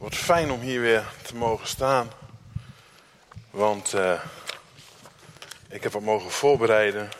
Wat 0.00 0.14
fijn 0.14 0.50
om 0.50 0.60
hier 0.60 0.80
weer 0.80 1.04
te 1.22 1.36
mogen 1.36 1.66
staan. 1.66 2.12
Want 3.50 3.94
uh, 3.94 4.22
ik 5.68 5.82
heb 5.82 5.92
wat 5.92 6.02
mogen 6.02 6.30
voorbereiden. 6.30 7.10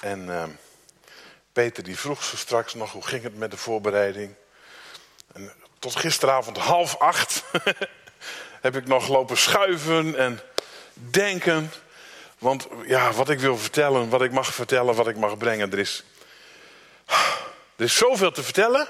En 0.00 0.26
uh, 0.26 0.44
Peter 1.52 1.84
die 1.84 1.98
vroeg 1.98 2.24
zo 2.24 2.36
straks 2.36 2.74
nog 2.74 2.92
hoe 2.92 3.06
ging 3.06 3.22
het 3.22 3.36
met 3.36 3.50
de 3.50 3.56
voorbereiding. 3.56 4.34
En 5.32 5.52
tot 5.78 5.96
gisteravond 5.96 6.58
half 6.58 6.96
acht 6.98 7.44
heb 8.66 8.76
ik 8.76 8.86
nog 8.86 9.08
lopen 9.08 9.36
schuiven 9.36 10.16
en 10.16 10.40
denken. 10.94 11.72
Want 12.38 12.66
ja, 12.86 13.12
wat 13.12 13.30
ik 13.30 13.40
wil 13.40 13.58
vertellen, 13.58 14.08
wat 14.08 14.22
ik 14.22 14.32
mag 14.32 14.54
vertellen, 14.54 14.94
wat 14.94 15.08
ik 15.08 15.16
mag 15.16 15.36
brengen, 15.38 15.72
er 15.72 15.78
is, 15.78 16.04
er 17.76 17.84
is 17.84 17.96
zoveel 17.96 18.32
te 18.32 18.42
vertellen. 18.42 18.88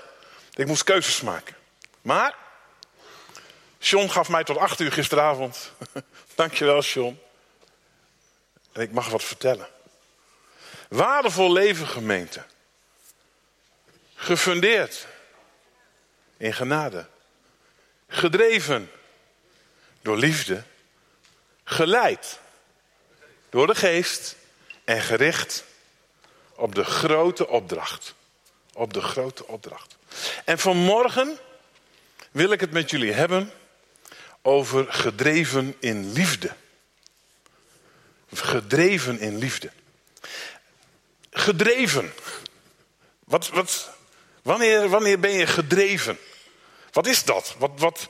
Ik 0.54 0.66
moest 0.66 0.84
keuzes 0.84 1.20
maken. 1.20 1.54
Maar 2.02 2.40
John 3.82 4.08
gaf 4.08 4.28
mij 4.28 4.44
tot 4.44 4.56
acht 4.56 4.80
uur 4.80 4.92
gisteravond. 4.92 5.72
Dankjewel, 6.34 6.80
John. 6.80 7.20
En 8.72 8.82
ik 8.82 8.92
mag 8.92 9.08
wat 9.08 9.24
vertellen. 9.24 9.68
Waardevol 10.88 11.52
leven, 11.52 11.86
gemeente. 11.86 12.44
Gefundeerd 14.14 15.06
in 16.36 16.52
genade. 16.52 17.06
Gedreven 18.08 18.90
door 20.02 20.16
liefde. 20.16 20.62
Geleid 21.64 22.40
door 23.50 23.66
de 23.66 23.74
geest. 23.74 24.36
En 24.84 25.00
gericht 25.00 25.64
op 26.54 26.74
de 26.74 26.84
grote 26.84 27.48
opdracht. 27.48 28.14
Op 28.72 28.92
de 28.92 29.00
grote 29.00 29.46
opdracht. 29.46 29.96
En 30.44 30.58
vanmorgen 30.58 31.38
wil 32.30 32.50
ik 32.50 32.60
het 32.60 32.72
met 32.72 32.90
jullie 32.90 33.12
hebben 33.12 33.52
over 34.42 34.86
gedreven 34.92 35.74
in 35.78 36.12
liefde. 36.12 36.50
Gedreven 38.32 39.20
in 39.20 39.38
liefde. 39.38 39.70
Gedreven. 41.30 42.12
Wat, 43.24 43.48
wat, 43.48 43.90
wanneer, 44.42 44.88
wanneer 44.88 45.20
ben 45.20 45.32
je 45.32 45.46
gedreven? 45.46 46.18
Wat 46.92 47.06
is 47.06 47.24
dat? 47.24 47.54
Wat, 47.58 47.70
wat, 47.76 48.08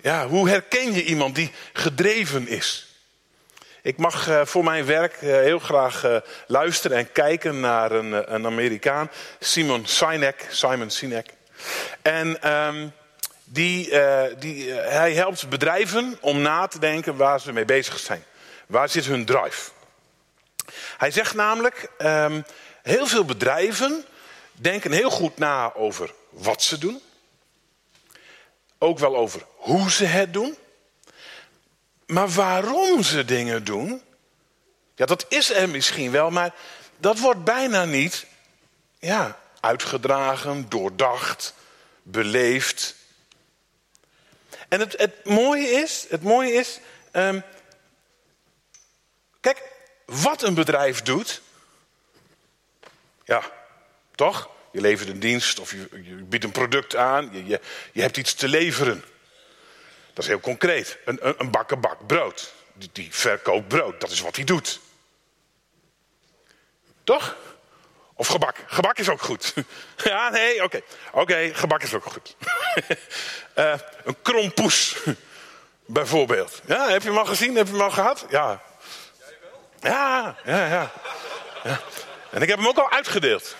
ja, 0.00 0.28
hoe 0.28 0.48
herken 0.48 0.92
je 0.92 1.04
iemand 1.04 1.34
die 1.34 1.50
gedreven 1.72 2.48
is? 2.48 2.86
Ik 3.82 3.96
mag 3.96 4.28
uh, 4.28 4.44
voor 4.44 4.64
mijn 4.64 4.84
werk 4.84 5.14
uh, 5.14 5.20
heel 5.20 5.58
graag 5.58 6.04
uh, 6.04 6.16
luisteren 6.46 6.96
en 6.96 7.12
kijken 7.12 7.60
naar 7.60 7.92
een, 7.92 8.34
een 8.34 8.46
Amerikaan, 8.46 9.10
Simon 9.40 9.86
Sinek. 9.86 10.46
Simon 10.50 10.90
Sinek. 10.90 11.28
En 12.02 12.52
um, 12.52 12.92
die, 13.48 13.90
uh, 13.90 14.22
die, 14.38 14.66
uh, 14.66 14.74
hij 14.74 15.12
helpt 15.14 15.48
bedrijven 15.48 16.18
om 16.20 16.40
na 16.40 16.66
te 16.66 16.78
denken 16.78 17.16
waar 17.16 17.40
ze 17.40 17.52
mee 17.52 17.64
bezig 17.64 17.98
zijn. 17.98 18.24
Waar 18.66 18.88
zit 18.88 19.04
hun 19.04 19.24
drive? 19.24 19.70
Hij 20.96 21.10
zegt 21.10 21.34
namelijk, 21.34 21.90
um, 21.98 22.44
heel 22.82 23.06
veel 23.06 23.24
bedrijven 23.24 24.04
denken 24.52 24.92
heel 24.92 25.10
goed 25.10 25.38
na 25.38 25.74
over 25.74 26.14
wat 26.30 26.62
ze 26.62 26.78
doen. 26.78 27.00
Ook 28.78 28.98
wel 28.98 29.16
over 29.16 29.42
hoe 29.56 29.90
ze 29.90 30.04
het 30.04 30.32
doen. 30.32 30.56
Maar 32.06 32.28
waarom 32.28 33.02
ze 33.02 33.24
dingen 33.24 33.64
doen, 33.64 34.02
ja, 34.94 35.06
dat 35.06 35.26
is 35.28 35.50
er 35.50 35.68
misschien 35.68 36.10
wel, 36.10 36.30
maar 36.30 36.54
dat 36.96 37.18
wordt 37.18 37.44
bijna 37.44 37.84
niet 37.84 38.26
ja, 38.98 39.38
uitgedragen, 39.60 40.68
doordacht, 40.68 41.54
beleefd. 42.02 42.94
En 44.68 44.80
het, 44.80 44.98
het 44.98 45.24
mooie 45.24 45.68
is, 45.68 46.06
het 46.08 46.22
mooie 46.22 46.52
is, 46.52 46.80
um, 47.12 47.42
kijk, 49.40 49.62
wat 50.04 50.42
een 50.42 50.54
bedrijf 50.54 51.02
doet, 51.02 51.42
ja, 53.24 53.52
toch? 54.14 54.50
Je 54.72 54.80
levert 54.80 55.08
een 55.08 55.20
dienst 55.20 55.58
of 55.58 55.70
je, 55.70 55.88
biedt 56.28 56.44
een 56.44 56.52
product 56.52 56.96
aan, 56.96 57.30
je, 57.32 57.60
je, 57.92 58.00
hebt 58.00 58.16
iets 58.16 58.34
te 58.34 58.48
leveren. 58.48 59.04
Dat 60.12 60.24
is 60.24 60.26
heel 60.26 60.40
concreet. 60.40 60.98
Een, 61.04 61.26
een, 61.26 61.34
een 61.38 61.50
brood. 62.06 62.52
Die, 62.74 62.90
die 62.92 63.08
verkoopt 63.14 63.68
brood, 63.68 64.00
dat 64.00 64.10
is 64.10 64.20
wat 64.20 64.36
hij 64.36 64.44
doet. 64.44 64.80
Toch? 67.04 67.36
Of 68.18 68.26
gebak. 68.28 68.56
Gebak 68.66 68.98
is 68.98 69.08
ook 69.08 69.22
goed. 69.22 69.54
ja, 70.04 70.28
nee, 70.28 70.62
oké. 70.64 70.80
Oké, 71.12 71.50
gebak 71.54 71.82
is 71.82 71.94
ook 71.94 72.04
goed. 72.04 72.36
uh, 73.54 73.74
een 74.04 74.16
krompoes, 74.22 74.96
bijvoorbeeld. 75.98 76.60
Ja, 76.66 76.88
heb 76.88 77.02
je 77.02 77.08
hem 77.08 77.18
al 77.18 77.24
gezien? 77.24 77.56
Heb 77.56 77.66
je 77.66 77.72
hem 77.72 77.82
al 77.82 77.90
gehad? 77.90 78.26
Ja. 78.30 78.62
Jij 79.18 79.36
wel? 79.40 79.92
Ja, 79.92 80.36
ja, 80.44 80.66
ja. 80.66 80.90
En 82.30 82.42
ik 82.42 82.48
heb 82.48 82.58
hem 82.58 82.68
ook 82.68 82.78
al 82.78 82.90
uitgedeeld. 82.90 83.56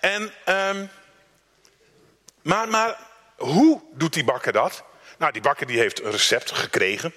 En, 0.00 0.32
um, 0.48 0.90
maar, 2.42 2.68
maar 2.68 2.98
hoe 3.36 3.82
doet 3.92 4.12
die 4.12 4.24
bakker 4.24 4.52
dat? 4.52 4.82
Nou, 5.18 5.32
die 5.32 5.42
bakker 5.42 5.66
die 5.66 5.78
heeft 5.78 6.02
een 6.02 6.10
recept 6.10 6.50
gekregen. 6.50 7.14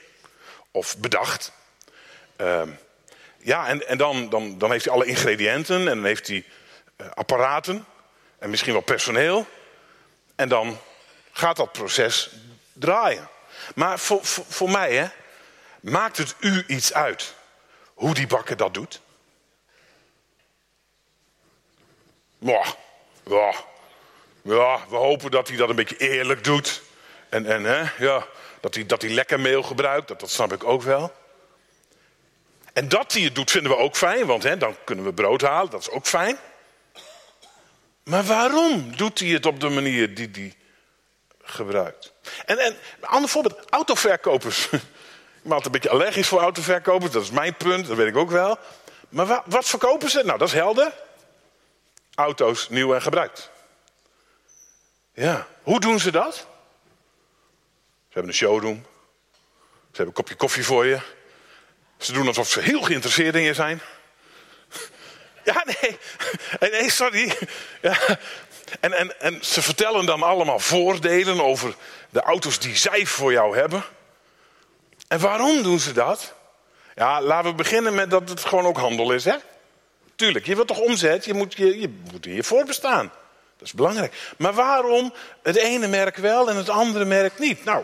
Of 0.72 0.98
bedacht. 0.98 1.52
Um, 2.38 2.80
ja, 3.50 3.68
en, 3.68 3.88
en 3.88 3.98
dan, 3.98 4.30
dan, 4.30 4.58
dan 4.58 4.72
heeft 4.72 4.86
hij 4.86 4.94
alle 4.94 5.06
ingrediënten 5.06 5.80
en 5.80 5.86
dan 5.86 6.06
heeft 6.06 6.28
hij 6.28 6.46
uh, 6.98 7.08
apparaten 7.14 7.86
en 8.40 8.50
misschien 8.50 8.74
wel 8.74 8.82
personeel. 8.82 9.48
En 10.36 10.50
dan 10.50 10.78
gaat 11.32 11.56
dat 11.56 11.72
proces 11.72 12.30
draaien. 12.74 13.30
Maar 13.76 14.00
voor, 14.00 14.26
voor, 14.26 14.70
mij, 14.70 14.96
hè, 14.96 15.08
maakt 15.80 16.18
het 16.18 16.36
u 16.40 16.64
iets 16.68 16.94
uit 16.94 17.36
hoe 17.94 18.14
die 18.14 18.28
bakker 18.28 18.58
dat 18.58 18.74
doet? 18.74 19.02
Ja, 22.38 22.64
ja, 23.24 24.80
we 24.90 24.96
hopen 24.96 25.32
dat 25.32 25.48
hij 25.48 25.58
dat 25.58 25.70
een 25.70 25.76
beetje 25.76 25.98
eerlijk 25.98 26.44
doet. 26.44 26.82
En, 27.30 27.46
en 27.46 27.64
hè, 27.64 27.84
ja, 27.98 28.26
dat, 28.59 28.76
hij, 28.76 28.86
dat 28.86 29.02
hij 29.02 29.12
lekker 29.12 29.40
meel 29.40 29.64
gebruikt, 29.64 30.08
dat 30.08 30.30
snap 30.30 30.54
ik 30.54 30.64
ook 30.64 30.82
wel. 30.82 31.14
En 32.79 32.88
dat 32.88 33.13
hij 33.13 33.22
het 33.22 33.35
doet 33.35 33.51
vinden 33.51 33.72
we 33.72 33.78
ook 33.78 33.95
fijn, 33.95 34.25
want 34.25 34.44
hè, 34.44 34.57
dan 34.57 34.75
kunnen 34.84 35.06
we 35.06 35.13
brood 35.13 35.41
halen, 35.41 35.69
dat 35.69 35.81
is 35.81 35.90
ook 35.90 36.07
fijn. 36.07 36.38
Maar 38.03 38.23
waarom 38.23 38.95
doet 38.95 39.19
hij 39.19 39.28
het 39.28 39.45
op 39.45 39.59
de 39.59 39.69
manier 39.69 40.16
die 40.16 40.29
hij 40.31 40.56
gebruikt? 41.41 42.13
En, 42.45 42.57
en 42.57 42.78
een 43.00 43.07
ander 43.07 43.29
voorbeeld, 43.29 43.69
autoverkopers. 43.69 44.66
Ik 44.69 44.79
ben 45.41 45.51
altijd 45.51 45.66
een 45.66 45.72
beetje 45.72 45.90
allergisch 45.90 46.28
voor 46.28 46.40
autoverkopers, 46.40 47.12
dat 47.12 47.23
is 47.23 47.31
mijn 47.31 47.56
punt, 47.56 47.88
dat 47.88 47.97
weet 47.97 48.07
ik 48.07 48.17
ook 48.17 48.31
wel. 48.31 48.57
Maar 49.09 49.25
wat, 49.25 49.44
wat 49.46 49.66
verkopen 49.66 50.09
ze? 50.09 50.23
Nou, 50.23 50.38
dat 50.38 50.47
is 50.47 50.53
helder. 50.53 50.94
Auto's 52.16 52.69
nieuw 52.69 52.94
en 52.94 53.01
gebruikt. 53.01 53.51
Ja, 55.13 55.47
hoe 55.61 55.79
doen 55.79 56.00
ze 56.00 56.11
dat? 56.11 56.35
Ze 56.35 56.46
hebben 58.13 58.31
een 58.31 58.38
showroom. 58.38 58.85
Ze 59.72 59.85
hebben 59.85 60.07
een 60.07 60.13
kopje 60.13 60.35
koffie 60.35 60.66
voor 60.66 60.85
je. 60.85 61.17
Ze 62.00 62.14
doen 62.14 62.28
alsof 62.28 62.50
ze 62.50 62.62
heel 62.62 62.82
geïnteresseerd 62.82 63.36
in 63.36 63.42
je 63.42 63.54
zijn. 63.54 63.82
Ja, 65.44 65.66
nee. 65.66 65.98
Nee, 66.72 66.90
sorry. 66.90 67.38
Ja. 67.82 67.98
En, 68.80 68.94
en, 68.94 69.20
en 69.22 69.40
ze 69.42 69.62
vertellen 69.62 70.06
dan 70.06 70.24
allemaal 70.24 70.59
voordelen 70.59 71.44
over 71.44 71.76
de 72.09 72.22
auto's 72.22 72.59
die 72.59 72.76
zij 72.76 73.06
voor 73.06 73.32
jou 73.32 73.58
hebben. 73.58 73.84
En 75.08 75.20
waarom 75.20 75.64
doen 75.64 75.80
ze 75.80 75.92
dat? 75.92 76.34
Ja, 76.96 77.22
laten 77.22 77.50
we 77.50 77.56
beginnen 77.56 77.96
met 77.96 78.09
dat 78.09 78.30
het 78.30 78.46
gewoon 78.46 78.66
ook 78.66 78.78
handel 78.78 79.12
is, 79.12 79.26
hè? 79.26 79.36
Tuurlijk, 80.16 80.46
je 80.46 80.56
wilt 80.56 80.68
toch 80.68 80.80
omzet, 80.80 81.26
je 81.26 81.34
moet 81.34 81.54
je, 81.54 81.80
je, 81.80 81.90
moet 82.12 82.46
voorbestaan. 82.46 83.12
Dat 83.58 83.68
is 83.68 83.74
belangrijk. 83.74 84.14
Maar 84.38 84.54
waarom 84.54 85.14
het 85.44 85.56
ene 85.56 85.88
merk 85.88 86.18
wel 86.18 86.50
en 86.50 86.56
het 86.56 86.70
andere 86.70 87.06
merk 87.06 87.40
niet? 87.40 87.64
Nou, 87.64 87.84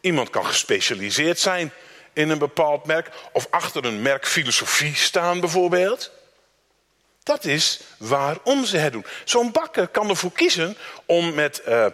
iemand 0.00 0.30
kan 0.30 0.46
gespecialiseerd 0.46 1.38
zijn 1.38 1.72
in 2.12 2.30
een 2.30 2.38
bepaald 2.38 2.84
merk. 2.84 3.10
Of 3.32 3.46
achter 3.50 3.84
een 3.84 4.02
merkfilosofie 4.02 4.94
staan 4.94 5.40
bijvoorbeeld. 5.40 6.10
Dat 7.22 7.44
is 7.44 7.80
waarom 7.98 8.64
ze 8.64 8.76
het 8.76 8.92
doen. 8.92 9.06
Zo'n 9.24 9.52
bakker 9.52 9.88
kan 9.88 10.08
ervoor 10.08 10.32
kiezen 10.32 10.76
om 11.06 11.34
met 11.34 11.62
uh, 11.68 11.86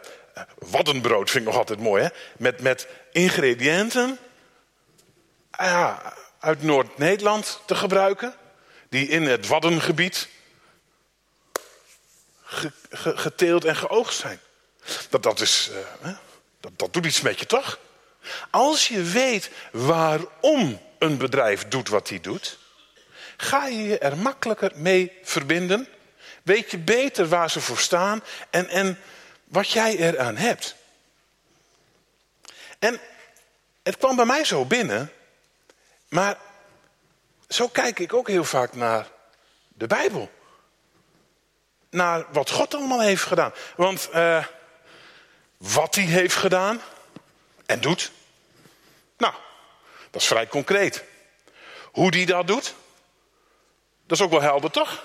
waddenbrood, 0.59 1.31
vind 1.31 1.45
ik 1.45 1.51
nog 1.51 1.59
altijd 1.59 1.81
mooi, 1.81 2.03
hè? 2.03 2.09
Met, 2.37 2.61
met 2.61 2.89
ingrediënten 3.13 4.19
uh, 5.61 5.99
uit 6.39 6.63
Noord-Nederland 6.63 7.61
te 7.67 7.75
gebruiken. 7.75 8.35
Die 8.89 9.09
in 9.09 9.23
het 9.23 9.47
waddengebied 9.47 10.29
ge, 12.43 12.73
ge, 12.91 13.17
geteeld 13.17 13.65
en 13.65 13.77
geoogst 13.77 14.19
zijn. 14.19 14.41
Dat, 15.11 15.23
dat, 15.23 15.41
is, 15.41 15.71
uh, 16.03 16.09
dat, 16.61 16.73
dat 16.77 16.93
doet 16.93 17.07
iets 17.07 17.21
met 17.21 17.39
je 17.39 17.47
toch? 17.47 17.79
Als 18.51 18.89
je 18.89 19.03
weet 19.03 19.51
waarom 19.73 20.81
een 20.99 21.17
bedrijf 21.17 21.69
doet 21.69 21.89
wat 21.89 22.09
hij 22.09 22.21
doet, 22.21 22.59
ga 23.37 23.67
je 23.67 23.83
je 23.83 23.99
er 23.99 24.17
makkelijker 24.17 24.73
mee 24.75 25.13
verbinden. 25.23 25.89
Weet 26.43 26.71
je 26.71 26.79
beter 26.79 27.29
waar 27.29 27.51
ze 27.51 27.61
voor 27.61 27.79
staan 27.79 28.23
en, 28.51 28.69
en 28.69 28.99
wat 29.45 29.71
jij 29.71 29.97
eraan 29.97 30.37
hebt. 30.37 30.75
En 32.79 33.01
het 33.83 33.97
kwam 33.97 34.17
bij 34.17 34.25
mij 34.25 34.45
zo 34.45 34.65
binnen, 34.65 35.13
maar 36.09 36.37
zo 37.49 37.69
kijk 37.69 37.99
ik 37.99 38.15
ook 38.15 38.29
heel 38.29 38.45
vaak 38.45 38.75
naar 38.75 39.07
de 39.69 39.87
Bijbel. 39.87 40.31
Naar 41.91 42.25
wat 42.33 42.51
God 42.51 42.75
allemaal 42.75 43.01
heeft 43.01 43.23
gedaan. 43.23 43.53
Want 43.77 44.09
uh, 44.15 44.45
wat 45.57 45.95
hij 45.95 46.05
heeft 46.05 46.35
gedaan 46.35 46.81
en 47.67 47.81
doet, 47.81 48.13
nou, 49.19 49.35
dat 50.11 50.21
is 50.21 50.27
vrij 50.27 50.47
concreet. 50.47 51.05
Hoe 51.93 52.11
die 52.11 52.27
dat 52.27 52.47
doet, 52.47 52.75
dat 54.07 54.19
is 54.19 54.25
ook 54.25 54.31
wel 54.31 54.41
helder, 54.41 54.71
toch? 54.71 55.05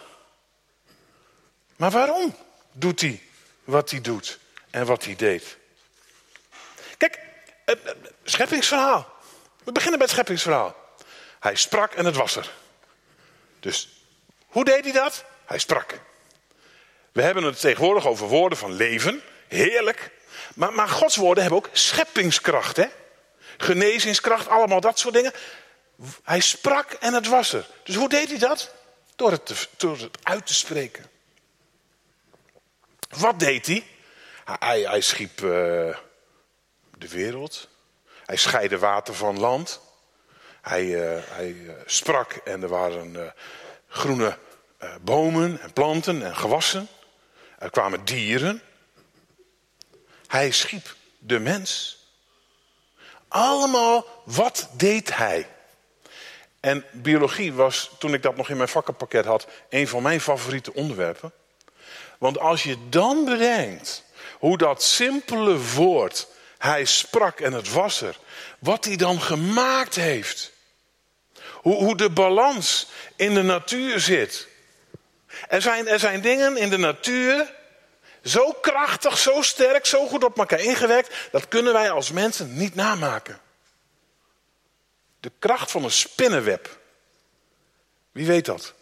Maar 1.76 1.92
waarom 1.92 2.36
doet 2.72 3.02
hij 3.02 3.22
wat 3.64 3.90
hij 3.92 4.02
doet 4.02 4.40
en 4.70 4.86
wat 4.86 5.04
hij 5.04 5.16
deed? 5.16 5.58
Kijk, 6.98 7.20
het 7.66 7.80
scheppingsverhaal. 8.24 9.12
We 9.64 9.72
beginnen 9.72 9.98
bij 9.98 10.08
het 10.08 10.16
scheppingsverhaal. 10.16 10.76
Hij 11.40 11.56
sprak 11.56 11.94
en 11.94 12.06
het 12.06 12.16
was 12.16 12.36
er. 12.36 12.52
Dus 13.60 13.90
hoe 14.48 14.64
deed 14.64 14.84
hij 14.84 14.94
dat? 14.94 15.26
Hij 15.46 15.60
sprak. 15.60 16.00
We 17.12 17.22
hebben 17.22 17.44
het 17.44 17.60
tegenwoordig 17.60 18.08
over 18.08 18.28
woorden 18.28 18.58
van 18.58 18.74
leven. 18.74 19.22
Heerlijk. 19.48 20.12
Maar, 20.56 20.74
maar 20.74 20.90
Gods 20.90 21.16
woorden 21.16 21.44
hebben 21.44 21.62
ook 21.62 21.70
scheppingskracht. 21.72 22.78
Hè? 22.78 22.88
Genezingskracht, 23.58 24.48
allemaal 24.48 24.82
dat 24.82 25.00
soort 25.00 25.14
dingen. 25.14 25.34
Hij 26.24 26.40
sprak 26.40 26.92
en 26.92 27.14
het 27.14 27.28
was 27.28 27.54
er. 27.54 27.68
Dus 27.84 27.96
hoe 27.96 28.10
deed 28.10 28.30
hij 28.30 28.38
dat? 28.38 28.74
Door 29.16 29.32
het, 29.32 29.70
door 29.78 29.98
het 29.98 30.18
uit 30.24 30.46
te 30.46 30.54
spreken. 30.54 31.12
Wat 33.10 33.40
deed 33.40 33.66
hij? 33.66 33.86
Hij, 34.60 34.82
hij 34.82 35.02
schiep 35.02 35.42
uh, 35.42 35.50
de 36.98 37.08
wereld. 37.10 37.70
Hij 38.26 38.38
scheidde 38.38 38.78
water 38.78 39.14
van 39.14 39.40
land. 39.40 39.80
Hij, 40.62 40.86
uh, 40.86 41.24
hij 41.24 41.50
uh, 41.50 41.74
sprak 41.86 42.32
en 42.34 42.62
er 42.62 42.70
waren 42.70 43.34
groene 43.88 44.38
bomen 45.02 45.62
en 45.62 45.74
planten 45.74 46.24
en 46.24 46.36
gewassen. 46.36 46.88
Er 47.60 47.70
kwamen 47.70 48.06
dieren. 48.06 48.62
Hij 50.28 50.52
schiep 50.52 50.96
de 51.18 51.40
mens. 51.40 52.03
Allemaal, 53.34 54.06
wat 54.24 54.70
deed 54.78 55.16
hij? 55.16 55.48
En 56.60 56.86
biologie 56.92 57.54
was, 57.54 57.92
toen 58.00 58.14
ik 58.14 58.22
dat 58.22 58.36
nog 58.36 58.50
in 58.50 58.58
mijn 58.58 58.70
vakkenpakket 58.70 59.26
had, 59.26 59.48
een 59.70 59.88
van 59.88 60.04
mijn 60.04 60.22
favoriete 60.22 60.74
onderwerpen. 60.74 61.32
Want 62.18 62.40
als 62.40 62.64
je 62.64 62.90
dan 62.90 63.26
bedenkt 63.26 64.04
hoe 64.40 64.58
dat 64.58 64.84
simpele 64.84 65.58
woord, 65.58 66.28
hij 66.58 66.86
sprak 66.86 67.40
en 67.40 67.54
het 67.54 67.70
was 67.72 68.02
er, 68.02 68.18
wat 68.60 68.86
hij 68.86 68.96
dan 68.96 69.22
gemaakt 69.22 69.96
heeft. 69.96 70.52
Hoe, 71.52 71.76
hoe 71.76 71.98
de 71.98 72.10
balans 72.10 72.88
in 73.16 73.34
de 73.34 73.44
natuur 73.44 74.00
zit. 74.00 74.48
Er 75.48 75.62
zijn, 75.62 75.88
er 75.88 76.00
zijn 76.00 76.22
dingen 76.22 76.58
in 76.58 76.70
de 76.70 76.78
natuur 76.78 77.54
zo 78.24 78.52
krachtig, 78.52 79.18
zo 79.18 79.42
sterk, 79.42 79.86
zo 79.86 80.08
goed 80.08 80.24
op 80.24 80.38
elkaar 80.38 80.60
ingewerkt, 80.60 81.16
dat 81.32 81.48
kunnen 81.48 81.74
wij 81.74 81.92
als 81.92 82.12
mensen 82.12 82.58
niet 82.58 82.76
namaken. 82.76 83.40
De 85.20 85.32
kracht 85.40 85.72
van 85.72 85.84
een 85.84 85.92
spinnenweb. 85.92 86.78
Wie 88.12 88.26
weet 88.26 88.46
dat? 88.46 88.74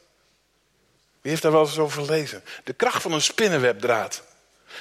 Wie 1.21 1.31
heeft 1.31 1.41
daar 1.41 1.51
wel 1.51 1.61
eens 1.61 1.77
over 1.77 2.03
gelezen? 2.03 2.43
De 2.63 2.73
kracht 2.73 3.01
van 3.01 3.11
een 3.11 3.21
spinnenwebdraad. 3.21 4.23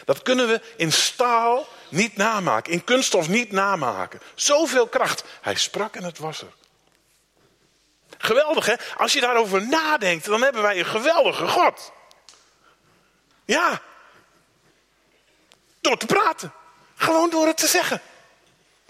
Dat 0.05 0.23
kunnen 0.23 0.49
we 0.49 0.61
in 0.77 0.93
staal 0.93 1.69
niet 1.89 2.17
namaken, 2.17 2.73
in 2.73 2.85
kunststof 2.85 3.29
niet 3.29 3.53
namaken. 3.53 4.21
Zoveel 4.35 4.87
kracht. 4.87 5.25
Hij 5.41 5.55
sprak 5.55 5.97
en 5.97 6.05
het 6.05 6.19
was 6.19 6.41
er. 6.41 6.53
Geweldig 8.19 8.67
hè? 8.67 8.75
Als 8.97 9.12
je 9.12 9.21
daarover 9.21 9.67
nadenkt, 9.69 10.25
dan 10.25 10.43
hebben 10.43 10.62
wij 10.62 10.79
een 10.79 10.87
geweldige 10.87 11.47
God. 11.49 11.93
Ja. 13.45 13.83
Door 15.81 15.97
te 15.97 16.06
praten. 16.06 16.53
Gewoon 16.94 17.31
door 17.31 17.47
het 17.47 17.56
te 17.56 17.67
zeggen. 17.67 18.00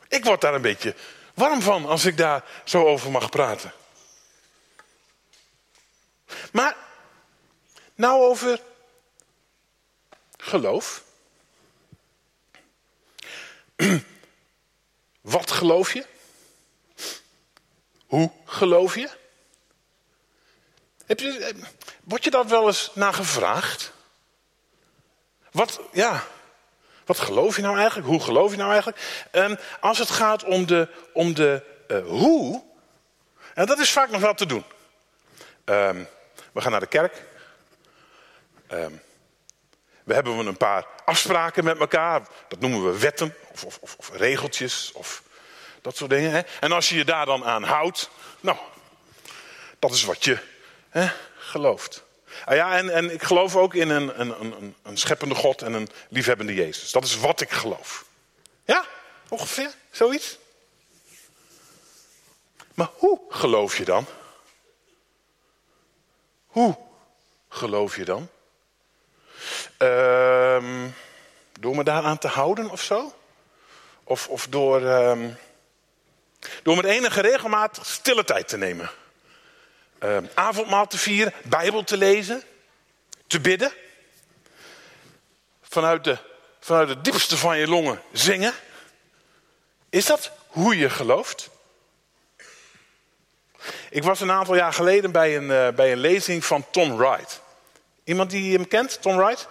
Ik 0.08 0.24
word 0.24 0.40
daar 0.40 0.54
een 0.54 0.62
beetje 0.62 0.94
warm 1.34 1.62
van 1.62 1.86
als 1.86 2.04
ik 2.04 2.16
daar 2.16 2.44
zo 2.64 2.86
over 2.86 3.10
mag 3.10 3.30
praten. 3.30 3.72
Maar 6.52 6.76
nou 7.94 8.22
over 8.22 8.60
geloof. 10.36 11.04
Wat 15.20 15.50
geloof 15.50 15.92
je? 15.92 16.06
Hoe 18.06 18.30
geloof 18.44 18.94
je? 18.94 19.10
Heb 21.06 21.20
je 21.20 21.54
word 22.04 22.24
je 22.24 22.30
dat 22.30 22.46
wel 22.46 22.66
eens 22.66 22.90
naar 22.94 23.14
gevraagd? 23.14 23.92
Wat, 25.50 25.80
ja, 25.92 26.26
wat 27.10 27.18
geloof 27.18 27.56
je 27.56 27.62
nou 27.62 27.76
eigenlijk? 27.78 28.08
Hoe 28.08 28.20
geloof 28.20 28.50
je 28.50 28.56
nou 28.56 28.72
eigenlijk? 28.72 29.28
Um, 29.32 29.58
als 29.80 29.98
het 29.98 30.10
gaat 30.10 30.44
om 30.44 30.66
de, 30.66 30.88
om 31.12 31.34
de 31.34 31.62
uh, 31.88 32.06
hoe, 32.06 32.62
en 33.54 33.66
dat 33.66 33.78
is 33.78 33.90
vaak 33.90 34.10
nog 34.10 34.20
wel 34.20 34.34
te 34.34 34.46
doen. 34.46 34.64
Um, 35.64 36.08
we 36.52 36.60
gaan 36.60 36.70
naar 36.70 36.80
de 36.80 36.86
kerk. 36.86 37.22
Um, 38.72 39.00
we 40.04 40.14
hebben 40.14 40.46
een 40.46 40.56
paar 40.56 40.86
afspraken 41.04 41.64
met 41.64 41.78
elkaar. 41.78 42.22
Dat 42.48 42.60
noemen 42.60 42.92
we 42.92 42.98
wetten 42.98 43.34
of, 43.52 43.64
of, 43.64 43.78
of, 43.80 43.94
of 43.96 44.10
regeltjes 44.12 44.92
of 44.92 45.22
dat 45.82 45.96
soort 45.96 46.10
dingen. 46.10 46.30
Hè? 46.30 46.40
En 46.60 46.72
als 46.72 46.88
je 46.88 46.96
je 46.96 47.04
daar 47.04 47.26
dan 47.26 47.44
aan 47.44 47.62
houdt, 47.62 48.10
nou, 48.40 48.56
dat 49.78 49.90
is 49.90 50.04
wat 50.04 50.24
je 50.24 50.38
hè, 50.88 51.10
gelooft. 51.38 52.02
Ah 52.44 52.54
ja, 52.54 52.76
en, 52.76 52.90
en 52.90 53.12
ik 53.12 53.22
geloof 53.22 53.56
ook 53.56 53.74
in 53.74 53.90
een, 53.90 54.20
een, 54.20 54.40
een, 54.40 54.74
een 54.82 54.96
scheppende 54.96 55.34
God 55.34 55.62
en 55.62 55.72
een 55.72 55.88
liefhebbende 56.08 56.54
Jezus. 56.54 56.92
Dat 56.92 57.04
is 57.04 57.16
wat 57.16 57.40
ik 57.40 57.50
geloof. 57.50 58.04
Ja, 58.64 58.84
ongeveer, 59.28 59.70
zoiets. 59.90 60.38
Maar 62.74 62.88
hoe 62.92 63.20
geloof 63.28 63.76
je 63.76 63.84
dan? 63.84 64.06
Hoe 66.46 66.76
geloof 67.48 67.96
je 67.96 68.04
dan? 68.04 68.28
Uh, 69.78 70.64
door 71.60 71.76
me 71.76 71.84
daaraan 71.84 72.18
te 72.18 72.28
houden 72.28 72.70
of 72.70 72.82
zo? 72.82 73.14
Of, 74.04 74.28
of 74.28 74.46
door, 74.46 74.80
uh, 74.80 75.26
door 76.62 76.76
met 76.76 76.84
enige 76.84 77.20
regelmaat 77.20 77.78
stille 77.82 78.24
tijd 78.24 78.48
te 78.48 78.56
nemen? 78.56 78.90
Uh, 80.04 80.16
avondmaal 80.34 80.86
te 80.86 80.98
vieren, 80.98 81.32
Bijbel 81.42 81.84
te 81.84 81.96
lezen, 81.96 82.42
te 83.26 83.40
bidden. 83.40 83.72
Vanuit, 85.62 86.04
de, 86.04 86.18
vanuit 86.60 86.88
het 86.88 87.04
diepste 87.04 87.36
van 87.36 87.58
je 87.58 87.68
longen 87.68 88.02
zingen. 88.12 88.52
Is 89.90 90.06
dat 90.06 90.32
hoe 90.46 90.78
je 90.78 90.90
gelooft? 90.90 91.50
Ik 93.90 94.02
was 94.02 94.20
een 94.20 94.30
aantal 94.30 94.54
jaar 94.54 94.72
geleden 94.72 95.12
bij 95.12 95.36
een, 95.36 95.50
uh, 95.50 95.68
bij 95.68 95.92
een 95.92 95.98
lezing 95.98 96.44
van 96.44 96.66
Tom 96.70 96.96
Wright. 96.96 97.40
Iemand 98.04 98.30
die 98.30 98.52
hem 98.52 98.68
kent, 98.68 99.02
Tom 99.02 99.16
Wright? 99.16 99.48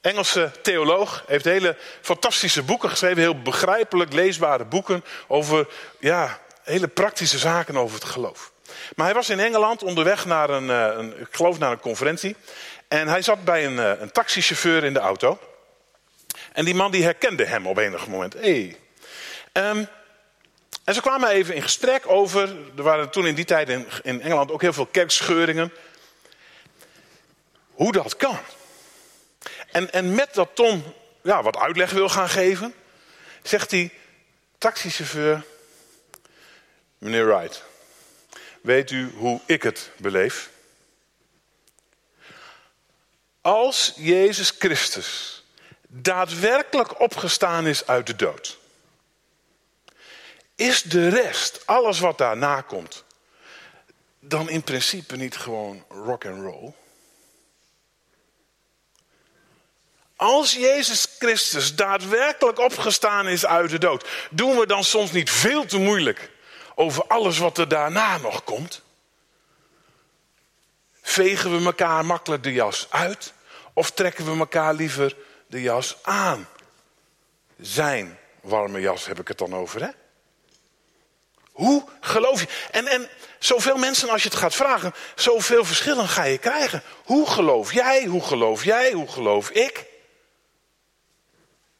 Engelse 0.00 0.50
theoloog, 0.62 1.24
heeft 1.26 1.44
hele 1.44 1.76
fantastische 2.00 2.62
boeken 2.62 2.90
geschreven, 2.90 3.18
heel 3.18 3.42
begrijpelijk 3.42 4.12
leesbare 4.12 4.64
boeken 4.64 5.04
over 5.26 5.68
ja, 5.98 6.40
hele 6.62 6.88
praktische 6.88 7.38
zaken 7.38 7.76
over 7.76 7.94
het 7.94 8.04
geloof. 8.04 8.52
Maar 8.96 9.06
hij 9.06 9.14
was 9.14 9.28
in 9.28 9.40
Engeland 9.40 9.82
onderweg 9.82 10.24
naar 10.24 10.50
een, 10.50 10.70
eh, 10.70 10.98
een 10.98 11.20
ik 11.20 11.28
geloof 11.30 11.58
naar 11.58 11.70
een 11.70 11.80
conferentie. 11.80 12.36
En 12.88 13.08
hij 13.08 13.22
zat 13.22 13.44
bij 13.44 13.66
een, 13.66 13.78
eh, 13.78 14.00
een 14.00 14.12
taxichauffeur 14.12 14.84
in 14.84 14.92
de 14.92 14.98
auto. 14.98 15.38
En 16.52 16.64
die 16.64 16.74
man 16.74 16.90
die 16.90 17.02
herkende 17.02 17.44
hem 17.44 17.66
op 17.66 17.76
enig 17.76 18.06
moment. 18.06 18.32
Hey. 18.32 18.76
Um, 19.52 19.88
en 20.84 20.94
ze 20.94 21.00
kwamen 21.00 21.28
even 21.28 21.54
in 21.54 21.62
gesprek 21.62 22.02
over. 22.06 22.56
Er 22.76 22.82
waren 22.82 23.10
toen 23.10 23.26
in 23.26 23.34
die 23.34 23.44
tijd 23.44 23.68
in, 23.68 23.86
in 24.02 24.22
Engeland 24.22 24.50
ook 24.50 24.62
heel 24.62 24.72
veel 24.72 24.86
kerkscheuringen. 24.86 25.72
Hoe 27.70 27.92
dat 27.92 28.16
kan. 28.16 28.38
En, 29.70 29.92
en 29.92 30.14
met 30.14 30.34
dat 30.34 30.48
Tom 30.54 30.94
ja, 31.22 31.42
wat 31.42 31.56
uitleg 31.56 31.90
wil 31.90 32.08
gaan 32.08 32.28
geven, 32.28 32.74
zegt 33.42 33.70
die 33.70 33.92
taxichauffeur: 34.58 35.44
Meneer 36.98 37.26
Wright, 37.26 37.64
weet 38.64 38.90
u 38.90 39.10
hoe 39.16 39.40
ik 39.46 39.62
het 39.62 39.90
beleef? 39.96 40.50
Als 43.40 43.92
Jezus 43.96 44.50
Christus 44.58 45.42
daadwerkelijk 45.86 47.00
opgestaan 47.00 47.66
is 47.66 47.86
uit 47.86 48.06
de 48.06 48.16
dood 48.16 48.58
is 50.54 50.82
de 50.82 51.08
rest, 51.08 51.66
alles 51.66 51.98
wat 51.98 52.18
daarna 52.18 52.60
komt, 52.60 53.04
dan 54.20 54.48
in 54.48 54.62
principe 54.62 55.16
niet 55.16 55.36
gewoon 55.36 55.84
rock 55.88 56.24
and 56.26 56.42
roll? 56.42 56.72
Als 60.16 60.52
Jezus 60.52 61.06
Christus 61.18 61.74
daadwerkelijk 61.74 62.58
opgestaan 62.58 63.28
is 63.28 63.46
uit 63.46 63.70
de 63.70 63.78
dood, 63.78 64.08
doen 64.30 64.58
we 64.58 64.66
dan 64.66 64.84
soms 64.84 65.12
niet 65.12 65.30
veel 65.30 65.66
te 65.66 65.78
moeilijk 65.78 66.32
over 66.74 67.06
alles 67.06 67.38
wat 67.38 67.58
er 67.58 67.68
daarna 67.68 68.18
nog 68.18 68.44
komt? 68.44 68.82
Vegen 71.02 71.58
we 71.58 71.64
elkaar 71.64 72.04
makkelijk 72.04 72.42
de 72.42 72.52
jas 72.52 72.86
uit 72.90 73.32
of 73.72 73.90
trekken 73.90 74.24
we 74.24 74.38
elkaar 74.38 74.74
liever 74.74 75.16
de 75.46 75.62
jas 75.62 75.96
aan? 76.02 76.48
Zijn 77.60 78.18
warme 78.40 78.80
jas 78.80 79.06
heb 79.06 79.20
ik 79.20 79.28
het 79.28 79.38
dan 79.38 79.54
over, 79.54 79.82
hè? 79.82 79.90
Hoe 81.52 81.84
geloof 82.00 82.40
je? 82.40 82.46
En, 82.70 82.86
en 82.86 83.08
zoveel 83.38 83.76
mensen 83.76 84.08
als 84.08 84.22
je 84.22 84.28
het 84.28 84.38
gaat 84.38 84.54
vragen, 84.54 84.94
zoveel 85.14 85.64
verschillen 85.64 86.08
ga 86.08 86.24
je 86.24 86.38
krijgen. 86.38 86.82
Hoe 87.04 87.26
geloof 87.30 87.72
jij? 87.72 88.04
Hoe 88.04 88.22
geloof 88.22 88.64
jij? 88.64 88.92
Hoe 88.92 89.08
geloof 89.08 89.50
ik? 89.50 89.84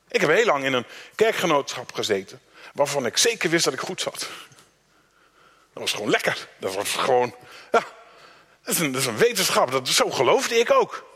Ik 0.08 0.20
heb 0.20 0.30
heel 0.30 0.44
lang 0.44 0.64
in 0.64 0.72
een 0.72 0.86
kerkgenootschap 1.14 1.92
gezeten, 1.92 2.40
waarvan 2.72 3.06
ik 3.06 3.16
zeker 3.16 3.50
wist 3.50 3.64
dat 3.64 3.72
ik 3.72 3.80
goed 3.80 4.00
zat. 4.00 4.28
Dat 5.74 5.82
was 5.82 5.92
gewoon 5.92 6.10
lekker. 6.10 6.48
Dat 6.58 6.74
was 6.74 6.88
gewoon, 6.88 7.34
ja, 7.72 7.84
dat 8.62 8.74
is 8.74 8.78
een, 8.78 8.92
dat 8.92 9.00
is 9.00 9.06
een 9.06 9.16
wetenschap. 9.16 9.70
Dat, 9.70 9.88
zo 9.88 10.10
geloofde 10.10 10.58
ik 10.58 10.72
ook. 10.72 11.12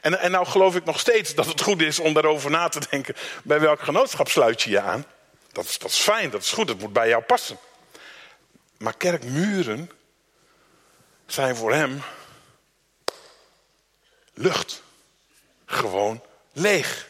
En, 0.00 0.18
en 0.18 0.30
nou 0.30 0.46
geloof 0.46 0.76
ik 0.76 0.84
nog 0.84 1.00
steeds 1.00 1.34
dat 1.34 1.46
het 1.46 1.60
goed 1.60 1.80
is 1.80 1.98
om 1.98 2.12
daarover 2.12 2.50
na 2.50 2.68
te 2.68 2.80
denken. 2.90 3.16
Bij 3.44 3.60
welk 3.60 3.80
genootschap 3.80 4.28
sluit 4.28 4.62
je 4.62 4.70
je 4.70 4.80
aan? 4.80 5.04
Dat 5.52 5.64
is, 5.64 5.78
dat 5.78 5.90
is 5.90 5.98
fijn, 5.98 6.30
dat 6.30 6.42
is 6.42 6.52
goed, 6.52 6.66
dat 6.66 6.78
moet 6.78 6.92
bij 6.92 7.08
jou 7.08 7.22
passen. 7.22 7.58
Maar 8.76 8.94
kerkmuren 8.96 9.90
zijn 11.26 11.56
voor 11.56 11.72
hem 11.72 12.02
lucht. 14.34 14.82
Gewoon 15.66 16.22
leeg. 16.52 17.08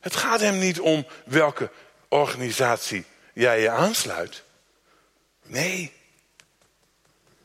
Het 0.00 0.16
gaat 0.16 0.40
hem 0.40 0.58
niet 0.58 0.80
om 0.80 1.06
welke 1.24 1.70
organisatie 2.08 3.04
jij 3.32 3.60
je 3.60 3.70
aansluit. 3.70 4.42
Nee, 5.46 5.92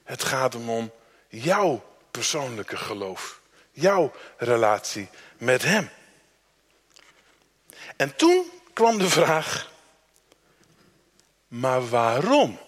het 0.03 0.23
gaat 0.23 0.55
om 0.55 0.91
jouw 1.27 1.83
persoonlijke 2.11 2.77
geloof. 2.77 3.41
Jouw 3.71 4.11
relatie 4.37 5.09
met 5.37 5.63
hem. 5.63 5.89
En 7.95 8.15
toen 8.15 8.51
kwam 8.73 8.97
de 8.97 9.09
vraag, 9.09 9.71
maar 11.47 11.89
waarom 11.89 12.59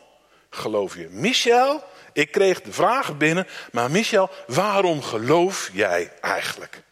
geloof 0.50 0.96
je? 0.96 1.10
Michel, 1.10 1.84
ik 2.13 2.32
kreeg 2.32 2.62
de 2.62 2.74
vraag 2.74 3.18
binnen, 3.18 3.48
maar 3.72 3.92
Michel, 3.92 4.30
waarom 4.48 5.02
geloof 5.02 5.70
jij 5.74 6.13
eigenlijk? 6.22 6.84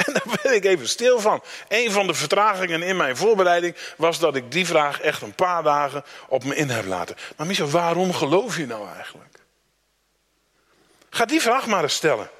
En 0.06 0.12
daar 0.12 0.38
ben 0.42 0.54
ik 0.54 0.64
even 0.64 0.88
stil 0.88 1.20
van. 1.20 1.42
Een 1.68 1.92
van 1.92 2.06
de 2.06 2.14
vertragingen 2.14 2.82
in 2.82 2.96
mijn 2.96 3.16
voorbereiding 3.16 3.76
was 3.96 4.18
dat 4.18 4.36
ik 4.36 4.52
die 4.52 4.66
vraag 4.66 5.00
echt 5.00 5.22
een 5.22 5.34
paar 5.34 5.62
dagen 5.62 6.04
op 6.28 6.44
me 6.44 6.54
in 6.54 6.70
heb 6.70 6.86
laten. 6.86 7.16
Maar 7.36 7.46
Michel, 7.46 7.70
waarom 7.70 8.12
geloof 8.12 8.56
je 8.56 8.66
nou 8.66 8.88
eigenlijk? 8.94 9.38
Ga 11.10 11.24
die 11.24 11.40
vraag 11.40 11.66
maar 11.66 11.82
eens 11.82 11.94
stellen. 11.94 12.30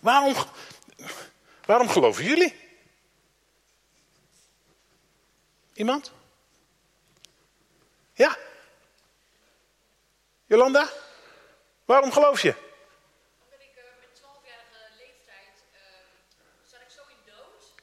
Waarom, 0.00 0.34
waarom 1.64 1.88
geloven 1.88 2.24
jullie? 2.24 2.60
Iemand? 5.74 6.12
Ja? 8.12 8.36
Jolanda? 10.46 10.88
Waarom 11.84 12.12
geloof 12.12 12.42
je? 12.42 12.54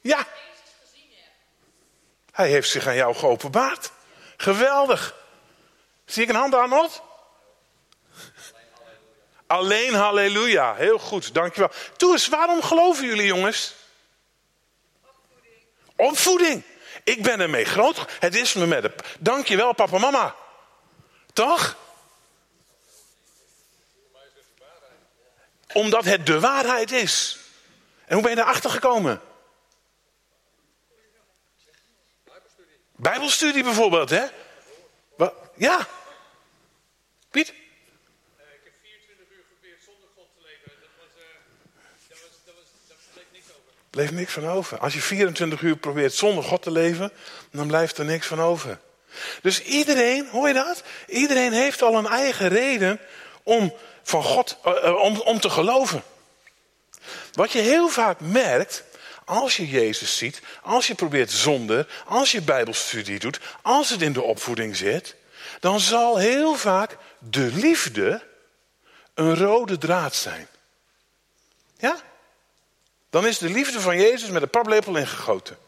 Ja. 0.00 0.26
Hij 2.32 2.48
heeft 2.48 2.70
zich 2.70 2.86
aan 2.86 2.94
jou 2.94 3.14
geopenbaard. 3.14 3.90
Geweldig. 4.36 5.14
Zie 6.04 6.22
ik 6.22 6.28
een 6.28 6.34
hand 6.34 6.54
aan 6.54 6.68
nog? 6.68 7.02
Alleen 9.46 9.94
halleluja. 9.94 10.74
Heel 10.74 10.98
goed, 10.98 11.34
dankjewel. 11.34 11.70
Toe 11.96 12.12
eens, 12.12 12.28
waarom 12.28 12.62
geloven 12.62 13.06
jullie 13.06 13.26
jongens? 13.26 13.74
Opvoeding. 15.02 15.64
Opvoeding. 15.96 16.62
Ik 17.04 17.22
ben 17.22 17.40
ermee 17.40 17.64
groot. 17.64 18.04
Het 18.18 18.34
is 18.34 18.52
me 18.52 18.66
met 18.66 18.82
de... 18.82 18.94
Dankjewel 19.18 19.72
papa 19.72 19.98
mama. 19.98 20.34
Toch? 21.32 21.76
Omdat 25.72 26.04
het 26.04 26.26
de 26.26 26.40
waarheid 26.40 26.90
is. 26.92 27.38
En 28.06 28.14
hoe 28.14 28.22
ben 28.22 28.30
je 28.30 28.36
daarachter 28.36 28.70
gekomen? 28.70 29.20
Bijbelstudie 33.00 33.62
bijvoorbeeld, 33.62 34.10
hè? 34.10 34.24
Wat? 35.16 35.34
Ja. 35.56 35.86
Piet? 37.30 37.48
ik 37.48 37.54
heb 38.64 38.72
24 38.82 39.26
uur 39.30 39.44
geprobeerd 39.48 39.80
zonder 39.84 40.08
God 40.16 40.28
te 40.36 40.42
leven. 40.42 40.72
Daar 42.08 42.54
bleef 43.12 43.32
niks 43.32 43.48
over. 43.48 43.72
Bleef 43.90 44.10
niks 44.10 44.32
van 44.32 44.46
over. 44.46 44.78
Als 44.78 44.94
je 44.94 45.00
24 45.00 45.60
uur 45.60 45.76
probeert 45.76 46.14
zonder 46.14 46.44
God 46.44 46.62
te 46.62 46.70
leven, 46.70 47.12
dan 47.50 47.66
blijft 47.66 47.98
er 47.98 48.04
niks 48.04 48.26
van 48.26 48.40
over. 48.40 48.78
Dus 49.42 49.62
iedereen, 49.62 50.28
hoor 50.28 50.48
je 50.48 50.54
dat? 50.54 50.82
Iedereen 51.06 51.52
heeft 51.52 51.82
al 51.82 51.94
een 51.94 52.06
eigen 52.06 52.48
reden 52.48 53.00
om 53.42 53.74
van 54.02 54.22
God, 54.22 54.58
om, 55.02 55.20
om 55.20 55.40
te 55.40 55.50
geloven. 55.50 56.02
Wat 57.32 57.52
je 57.52 57.58
heel 57.58 57.88
vaak 57.88 58.20
merkt, 58.20 58.84
als 59.30 59.56
je 59.56 59.68
Jezus 59.68 60.16
ziet, 60.16 60.40
als 60.62 60.86
je 60.86 60.94
probeert 60.94 61.30
zonder, 61.30 61.86
als 62.06 62.32
je 62.32 62.42
bijbelstudie 62.42 63.18
doet, 63.18 63.40
als 63.62 63.90
het 63.90 64.02
in 64.02 64.12
de 64.12 64.22
opvoeding 64.22 64.76
zit, 64.76 65.14
dan 65.60 65.80
zal 65.80 66.16
heel 66.18 66.54
vaak 66.54 66.96
de 67.18 67.50
liefde 67.52 68.22
een 69.14 69.36
rode 69.36 69.78
draad 69.78 70.14
zijn. 70.14 70.48
Ja? 71.78 71.96
Dan 73.10 73.26
is 73.26 73.38
de 73.38 73.48
liefde 73.48 73.80
van 73.80 73.96
Jezus 73.96 74.28
met 74.28 74.42
een 74.42 74.50
paplepel 74.50 74.96
ingegoten. 74.96 75.58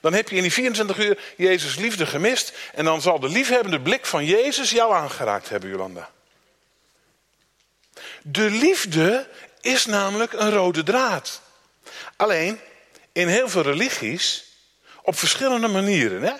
Dan 0.00 0.12
heb 0.12 0.28
je 0.28 0.36
in 0.36 0.42
die 0.42 0.52
24 0.52 0.98
uur 0.98 1.18
Jezus 1.36 1.76
liefde 1.76 2.06
gemist 2.06 2.52
en 2.74 2.84
dan 2.84 3.02
zal 3.02 3.20
de 3.20 3.28
liefhebbende 3.28 3.80
blik 3.80 4.06
van 4.06 4.24
Jezus 4.24 4.70
jou 4.70 4.94
aangeraakt 4.94 5.48
hebben, 5.48 5.70
Jolanda. 5.70 6.10
De 8.22 8.50
liefde 8.50 9.28
is 9.60 9.86
namelijk 9.86 10.32
een 10.32 10.50
rode 10.50 10.82
draad. 10.82 11.40
Alleen, 12.16 12.60
in 13.18 13.28
heel 13.28 13.48
veel 13.48 13.62
religies 13.62 14.44
op 15.02 15.18
verschillende 15.18 15.68
manieren. 15.68 16.22
Hè? 16.22 16.32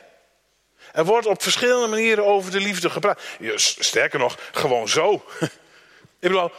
Er 0.92 1.04
wordt 1.04 1.26
op 1.26 1.42
verschillende 1.42 1.86
manieren 1.86 2.24
over 2.24 2.50
de 2.50 2.60
liefde 2.60 2.90
gepraat. 2.90 3.20
Sterker 3.56 4.18
nog, 4.18 4.38
gewoon 4.52 4.88
zo. 4.88 5.12
Ik 6.20 6.28
bedoel, 6.28 6.50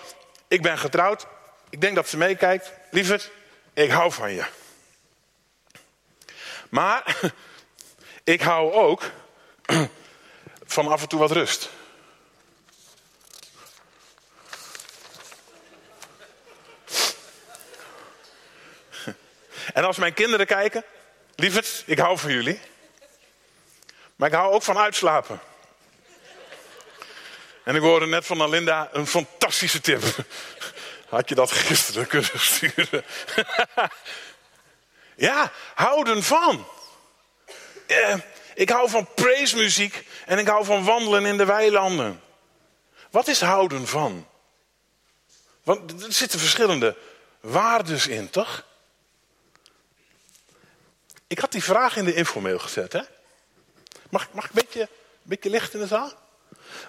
ik 0.47 0.61
ben 0.61 0.77
getrouwd. 0.77 1.25
Ik 1.69 1.81
denk 1.81 1.95
dat 1.95 2.09
ze 2.09 2.17
meekijkt. 2.17 2.71
Lieverd, 2.91 3.31
ik 3.73 3.91
hou 3.91 4.11
van 4.11 4.33
je. 4.33 4.45
Maar 6.69 7.15
ik 8.23 8.41
hou 8.41 8.73
ook 8.73 9.03
van 10.75 10.87
af 10.87 11.01
en 11.01 11.07
toe 11.07 11.19
wat 11.19 11.31
rust. 11.31 11.69
En 19.73 19.83
als 19.83 19.97
mijn 19.97 20.13
kinderen 20.13 20.45
kijken, 20.45 20.83
lieverd, 21.35 21.83
ik 21.85 21.99
hou 21.99 22.17
van 22.17 22.31
jullie. 22.31 22.59
Maar 24.15 24.27
ik 24.27 24.35
hou 24.35 24.53
ook 24.53 24.63
van 24.63 24.77
uitslapen. 24.77 25.39
En 27.63 27.75
ik 27.75 27.81
hoorde 27.81 28.05
net 28.07 28.25
van 28.25 28.41
Alinda 28.41 28.89
een 28.91 29.07
fantastische 29.07 29.81
tip. 29.81 30.01
Had 31.09 31.29
je 31.29 31.35
dat 31.35 31.51
gisteren 31.51 32.07
kunnen 32.07 32.39
sturen? 32.39 33.05
ja, 35.15 35.51
houden 35.75 36.23
van. 36.23 36.67
Eh, 37.87 38.15
ik 38.53 38.69
hou 38.69 38.89
van 38.89 39.13
praise 39.13 39.91
en 40.25 40.39
ik 40.39 40.47
hou 40.47 40.65
van 40.65 40.83
wandelen 40.83 41.25
in 41.25 41.37
de 41.37 41.45
weilanden. 41.45 42.21
Wat 43.11 43.27
is 43.27 43.41
houden 43.41 43.87
van? 43.87 44.27
Want 45.63 46.03
er 46.03 46.13
zitten 46.13 46.39
verschillende 46.39 46.95
waardes 47.39 48.07
in, 48.07 48.29
toch? 48.29 48.63
Ik 51.29 51.39
had 51.39 51.51
die 51.51 51.63
vraag 51.63 51.95
in 51.95 52.05
de 52.05 52.13
informeel 52.13 52.59
gezet. 52.59 52.93
Hè? 52.93 53.01
Mag, 54.09 54.31
mag 54.31 54.43
ik 54.45 54.49
een 54.49 54.61
beetje, 54.61 54.81
een 54.81 54.87
beetje 55.21 55.49
licht 55.49 55.73
in 55.73 55.79
de 55.79 55.87
zaal? 55.87 56.11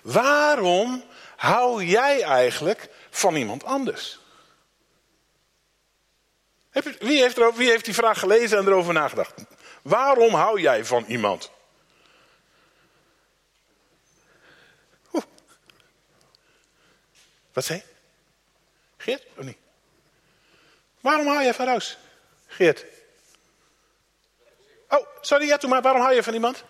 Waarom 0.03 1.05
hou 1.37 1.85
jij 1.85 2.23
eigenlijk 2.23 2.89
van 3.11 3.35
iemand 3.35 3.65
anders? 3.65 4.19
wie, 6.99 7.21
heeft 7.23 7.39
er, 7.39 7.55
wie 7.55 7.71
heeft 7.71 7.85
die 7.85 7.95
vraag 7.95 8.19
gelezen 8.19 8.59
en 8.59 8.67
erover 8.67 8.93
nagedacht? 8.93 9.35
Waarom 9.83 10.35
hou 10.35 10.61
jij 10.61 10.85
van 10.85 11.05
iemand? 11.05 11.51
Wat 17.53 17.65
zei? 17.65 17.83
Geert, 18.97 19.27
of 19.37 19.45
niet? 19.45 19.59
Waarom 21.01 21.27
hou 21.27 21.43
je 21.43 21.55
van 21.55 21.67
Roos? 21.67 21.99
Geert. 22.47 22.85
Oh, 24.91 25.07
sorry, 25.21 25.47
ja, 25.47 25.59
maar. 25.69 25.83
Waarom 25.83 26.03
hou 26.03 26.15
je 26.15 26.23
van 26.23 26.35
iemand? 26.35 26.65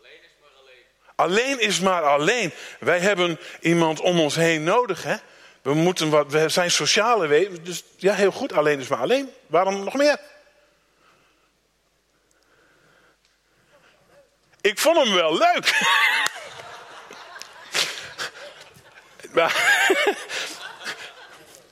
Alleen 0.00 0.20
is 0.22 0.30
maar 0.40 0.50
alleen. 0.60 0.84
Alleen 1.16 1.60
is 1.60 1.80
maar 1.80 2.02
alleen. 2.02 2.52
Wij 2.80 2.98
hebben 2.98 3.38
iemand 3.60 4.00
om 4.00 4.20
ons 4.20 4.34
heen 4.34 4.64
nodig, 4.64 5.02
hè? 5.02 5.16
We, 5.62 5.74
moeten 5.74 6.10
wat, 6.10 6.32
we 6.32 6.48
zijn 6.48 6.70
sociale 6.70 7.26
wezens. 7.26 7.62
Dus 7.62 7.84
ja, 7.96 8.14
heel 8.14 8.30
goed. 8.32 8.52
Alleen 8.52 8.80
is 8.80 8.88
maar 8.88 9.00
alleen. 9.00 9.32
Waarom 9.46 9.84
nog 9.84 9.94
meer? 9.94 10.18
Ik 14.60 14.78
vond 14.78 14.96
hem 14.96 15.14
wel 15.14 15.38
leuk. 15.38 15.72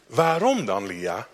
waarom 0.06 0.64
dan, 0.64 0.86
Lia? 0.86 1.28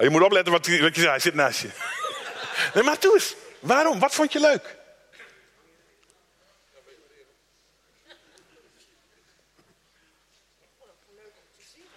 Oh, 0.00 0.06
je 0.06 0.12
moet 0.12 0.22
opletten 0.22 0.52
wat, 0.52 0.66
je 0.66 0.90
zei. 0.92 1.08
Hij 1.08 1.18
zit 1.18 1.34
naast 1.34 1.60
je. 1.60 1.68
Nee, 2.74 2.82
maar 2.82 2.98
toe 2.98 3.14
eens. 3.14 3.34
Waarom? 3.58 3.98
Wat 3.98 4.14
vond 4.14 4.32
je 4.32 4.40
leuk? 4.40 4.76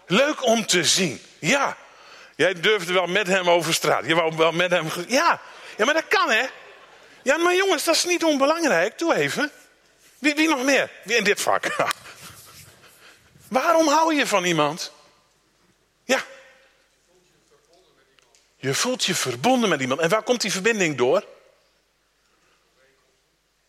Leuk 0.08 0.46
om 0.46 0.66
te 0.66 0.84
zien. 0.84 1.22
Ja. 1.40 1.78
Jij 2.36 2.54
durfde 2.54 2.94
wel 2.94 3.08
met 3.08 3.28
hem 3.28 3.50
over 3.50 3.74
straat. 3.74 4.06
Je 4.06 4.16
wou 4.16 4.36
wel 4.36 4.52
met 4.52 4.72
hem. 4.72 4.88
Ja. 5.08 5.42
Ja, 5.78 5.86
maar 5.86 5.94
dat 5.94 6.08
kan 6.08 6.32
hè. 6.32 6.46
Ja, 7.22 7.38
maar 7.38 7.56
jongens, 7.56 7.84
dat 7.84 7.96
is 7.96 8.06
niet 8.06 8.24
onbelangrijk. 8.24 8.98
Doe 8.98 9.16
even. 9.16 9.52
Wie, 10.20 10.36
wie 10.36 10.50
nog 10.50 10.64
meer? 10.64 10.92
Wie 11.04 11.18
in 11.18 11.24
dit 11.24 11.42
vak? 11.42 11.76
Waarom 13.48 13.88
hou 13.88 14.16
je 14.16 14.28
van 14.28 14.44
iemand? 14.44 14.92
Ja. 16.04 16.24
Je 18.64 18.74
voelt 18.74 19.06
je 19.06 19.16
verbonden 19.16 19.70
met 19.70 19.82
iemand. 19.82 20.00
En 20.00 20.10
waar 20.10 20.24
komt 20.24 20.42
die 20.42 20.52
verbinding 20.52 20.98
door? 20.98 21.26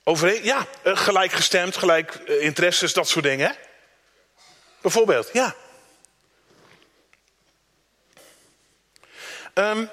Overeen, 0.04 0.44
ja, 0.44 0.66
eh, 0.82 0.96
gelijkgestemd, 0.96 1.76
gelijk 1.76 2.14
eh, 2.14 2.42
interesses, 2.42 2.92
dat 2.92 3.08
soort 3.08 3.24
dingen. 3.24 3.48
Hè? 3.48 3.54
Bijvoorbeeld, 4.80 5.30
ja. 5.32 5.54
Ehm, 9.54 9.86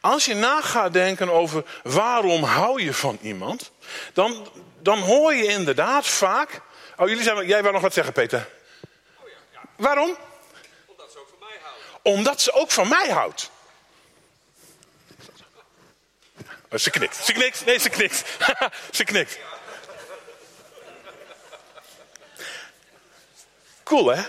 als 0.00 0.24
je 0.24 0.34
na 0.34 0.60
gaat 0.60 0.92
denken 0.92 1.30
over 1.30 1.64
waarom 1.82 2.42
hou 2.42 2.82
je 2.82 2.94
van 2.94 3.18
iemand, 3.22 3.70
dan, 4.12 4.48
dan 4.78 4.98
hoor 4.98 5.34
je 5.34 5.46
inderdaad 5.46 6.06
vaak. 6.06 6.60
Oh, 6.96 7.08
jullie 7.08 7.22
zijn, 7.22 7.46
jij 7.46 7.60
wou 7.60 7.72
nog 7.72 7.82
wat 7.82 7.94
zeggen, 7.94 8.12
Peter. 8.12 8.48
Oh 9.22 9.28
ja, 9.28 9.36
ja, 9.52 9.60
Waarom? 9.76 10.16
omdat 10.86 11.12
ze 11.12 11.18
ook 11.18 11.28
van 11.28 11.38
mij 11.38 11.58
houden. 11.62 12.02
Omdat 12.02 12.40
ze 12.40 12.52
ook 12.52 12.70
van 12.70 12.88
mij 12.88 13.10
houdt. 13.10 13.50
Oh, 16.72 16.78
ze 16.78 16.90
knikt. 16.90 17.16
Ze 17.16 17.32
knikt. 17.32 17.64
Nee, 17.64 17.78
ze 17.78 17.88
knikt. 17.88 18.24
ze 18.96 19.04
knikt. 19.04 19.38
Cool, 23.82 24.06
hè? 24.06 24.22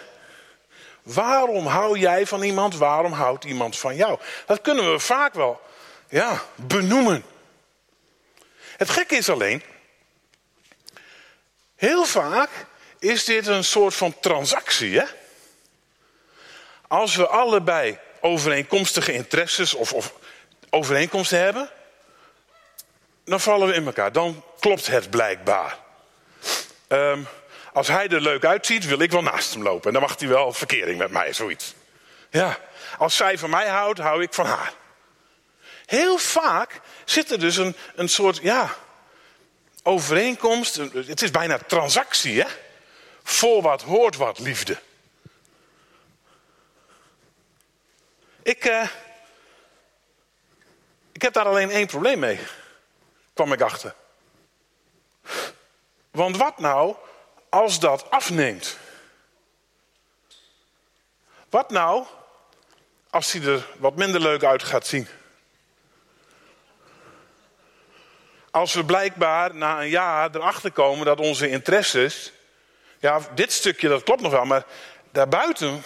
Waarom 1.02 1.66
hou 1.66 2.00
jij 2.00 2.28
van 2.28 2.44
iemand? 2.44 2.76
Waarom 2.76 3.12
houdt 3.12 3.44
iemand 3.44 3.78
van 3.78 3.96
jou? 3.96 4.20
Dat 4.46 4.62
kunnen 4.62 4.92
we 4.92 5.00
vaak 5.00 5.34
wel 5.34 5.62
ja, 6.10 6.42
benoemen. 6.56 7.26
Het 8.78 8.90
gekke 8.90 9.16
is 9.16 9.30
alleen, 9.30 9.64
heel 11.76 12.06
vaak 12.06 12.50
is 13.00 13.26
dit 13.26 13.48
een 13.48 13.64
soort 13.64 13.96
van 13.96 14.20
transactie, 14.20 15.00
hè? 15.00 15.06
Als 16.88 17.16
we 17.16 17.28
allebei 17.28 17.98
overeenkomstige 18.20 19.14
interesses 19.14 19.74
of, 19.74 19.94
of 19.94 20.14
overeenkomsten 20.70 21.40
hebben, 21.40 21.70
dan 23.26 23.40
vallen 23.40 23.68
we 23.68 23.74
in 23.74 23.86
elkaar. 23.86 24.12
Dan 24.12 24.44
klopt 24.60 24.88
het 24.88 25.10
blijkbaar. 25.10 25.78
Ehm, 26.88 27.22
als 27.74 27.88
hij 27.88 28.08
er 28.08 28.22
leuk 28.22 28.46
uitziet, 28.46 28.86
wil 28.86 29.00
ik 29.00 29.12
wel 29.12 29.22
naast 29.22 29.54
hem 29.54 29.64
lopen. 29.64 29.88
En 29.88 29.94
dan 29.94 30.02
mag 30.02 30.20
hij 30.20 30.28
wel 30.28 30.54
verkering 30.54 30.98
met 30.98 31.12
mij, 31.12 31.34
zoiets. 31.34 31.74
Ja, 32.30 32.58
als 32.98 33.16
zij 33.16 33.38
van 33.38 33.50
mij 33.50 33.68
houdt, 33.68 34.00
hou 34.00 34.22
ik 34.24 34.34
van 34.34 34.46
haar. 34.46 34.74
Heel 35.86 36.18
vaak 36.18 36.82
zit 37.06 37.32
er 37.32 37.40
dus 37.40 37.56
een, 37.56 37.76
een 37.96 38.10
soort, 38.10 38.40
ja, 38.42 38.76
overeenkomst. 39.84 40.76
Het 40.76 41.22
is 41.22 41.32
bijna 41.32 41.58
transactie, 41.58 42.42
hè? 42.42 42.48
Voor 43.24 43.62
wat 43.62 43.82
hoort 43.82 44.16
wat 44.16 44.40
liefde. 44.40 44.78
Ik, 48.44 48.66
eh, 48.66 48.88
ik 51.12 51.22
heb 51.22 51.34
daar 51.34 51.46
alleen 51.46 51.70
één 51.72 51.88
probleem 51.88 52.20
mee, 52.20 52.40
kwam 53.34 53.54
ik 53.54 53.62
achter. 53.62 53.96
Want 56.12 56.38
wat 56.38 56.60
nou 56.60 56.96
als 57.50 57.80
dat 57.80 58.10
afneemt? 58.10 58.78
Wat 61.50 61.70
nou 61.70 62.06
als 63.10 63.32
hij 63.32 63.42
er 63.42 63.68
wat 63.78 63.96
minder 63.96 64.22
leuk 64.22 64.44
uit 64.44 64.64
gaat 64.64 64.88
zien? 64.88 65.08
Als 68.52 68.74
we 68.74 68.86
blijkbaar 68.86 69.56
na 69.56 69.82
een 69.82 69.90
jaar 69.90 70.36
erachter 70.36 70.72
komen 70.72 71.06
dat 71.06 71.20
onze 71.20 71.50
interesses. 71.50 72.32
Ja, 73.00 73.20
dit 73.36 73.52
stukje 73.52 73.88
dat 73.88 74.04
klopt 74.04 74.22
nog 74.22 74.32
wel, 74.32 74.46
maar 74.46 74.66
daarbuiten 75.12 75.84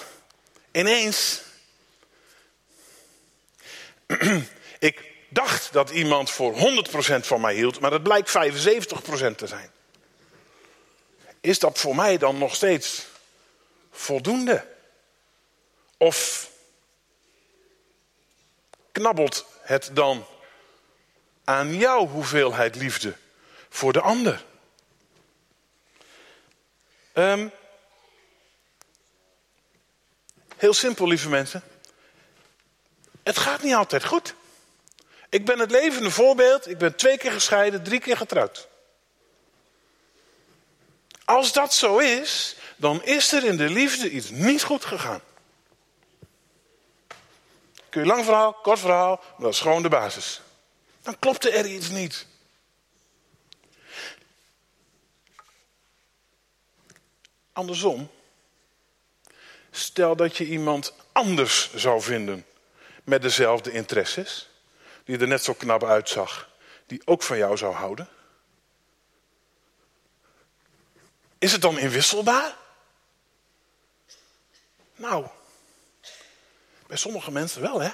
ineens 0.72 1.42
ik 4.80 5.17
dacht 5.30 5.74
dat 5.74 5.90
iemand 5.90 6.30
voor 6.30 6.54
100% 6.54 6.58
van 7.20 7.42
mij 7.42 7.54
hield, 7.56 7.80
maar 7.80 7.92
dat 7.92 8.04
blijkt 8.04 8.30
75% 8.30 9.36
te 9.36 9.48
zijn. 9.48 9.72
Is 11.42 11.60
dat 11.60 11.80
voor 11.80 11.96
mij 11.96 12.18
dan 12.18 12.38
nog 12.38 12.56
steeds 12.56 13.06
voldoende? 13.92 14.68
Of 15.98 16.50
knabbelt 18.92 19.46
het 19.62 19.90
dan 19.94 20.26
aan 21.44 21.76
jouw 21.76 22.08
hoeveelheid 22.08 22.76
liefde 22.76 23.16
voor 23.70 23.94
de 23.94 24.02
ander? 24.02 24.46
Ehm, 27.14 27.48
heel 30.58 30.74
simpel, 30.74 31.08
lieve 31.08 31.30
mensen. 31.30 31.64
Het 33.24 33.38
gaat 33.38 33.64
niet 33.64 33.74
altijd 33.74 34.06
goed. 34.06 34.36
Ik 35.30 35.46
ben 35.46 35.60
het 35.60 35.72
levende 35.72 36.12
voorbeeld. 36.12 36.70
Ik 36.70 36.78
ben 36.78 36.96
twee 36.96 37.18
keer 37.18 37.32
gescheiden, 37.32 37.84
drie 37.84 38.00
keer 38.00 38.18
getrouwd. 38.18 38.68
Als 41.26 41.54
dat 41.54 41.74
zo 41.74 41.98
is, 41.98 42.56
dan 42.76 43.04
is 43.04 43.32
er 43.32 43.44
in 43.44 43.58
de 43.58 43.70
liefde 43.70 44.10
iets 44.10 44.30
niet 44.30 44.64
goed 44.64 44.86
gegaan. 44.86 45.22
Kun 47.90 48.02
je 48.02 48.08
lang 48.08 48.26
verhaal, 48.26 48.54
kort 48.54 48.80
verhaal, 48.80 49.16
maar 49.16 49.46
dat 49.46 49.54
is 49.54 49.60
gewoon 49.60 49.82
de 49.82 49.90
basis. 49.90 50.42
Dan 51.02 51.20
klopte 51.20 51.50
er 51.50 51.66
iets 51.66 51.90
niet. 51.90 52.26
Andersom, 57.54 58.10
stel 59.72 60.16
dat 60.16 60.38
je 60.38 60.46
iemand 60.46 60.94
anders 61.12 61.74
zou 61.76 62.02
vinden 62.02 62.46
met 63.04 63.22
dezelfde 63.22 63.72
interesses, 63.72 64.50
die 65.08 65.18
er 65.18 65.28
net 65.28 65.44
zo 65.44 65.54
knap 65.54 65.84
uitzag, 65.84 66.50
die 66.86 67.02
ook 67.06 67.24
van 67.24 67.38
jou 67.38 67.58
zou 67.58 67.74
houden. 67.74 68.08
Is 71.38 71.52
het 71.52 71.62
dan 71.62 71.78
inwisselbaar? 71.78 72.56
Nou, 74.96 75.28
bij 76.88 76.98
sommige 76.98 77.32
mensen 77.32 77.62
wel, 77.62 77.82
hè? 77.82 77.90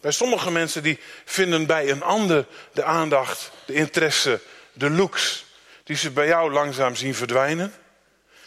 Bij 0.00 0.10
sommige 0.10 0.50
mensen 0.50 0.82
die 0.82 1.00
vinden 1.24 1.66
bij 1.66 1.90
een 1.90 2.02
ander 2.02 2.46
de 2.72 2.84
aandacht, 2.84 3.50
de 3.66 3.74
interesse, 3.74 4.40
de 4.72 4.90
looks, 4.90 5.44
die 5.84 5.96
ze 5.96 6.10
bij 6.10 6.26
jou 6.26 6.52
langzaam 6.52 6.94
zien 6.94 7.14
verdwijnen, 7.14 7.74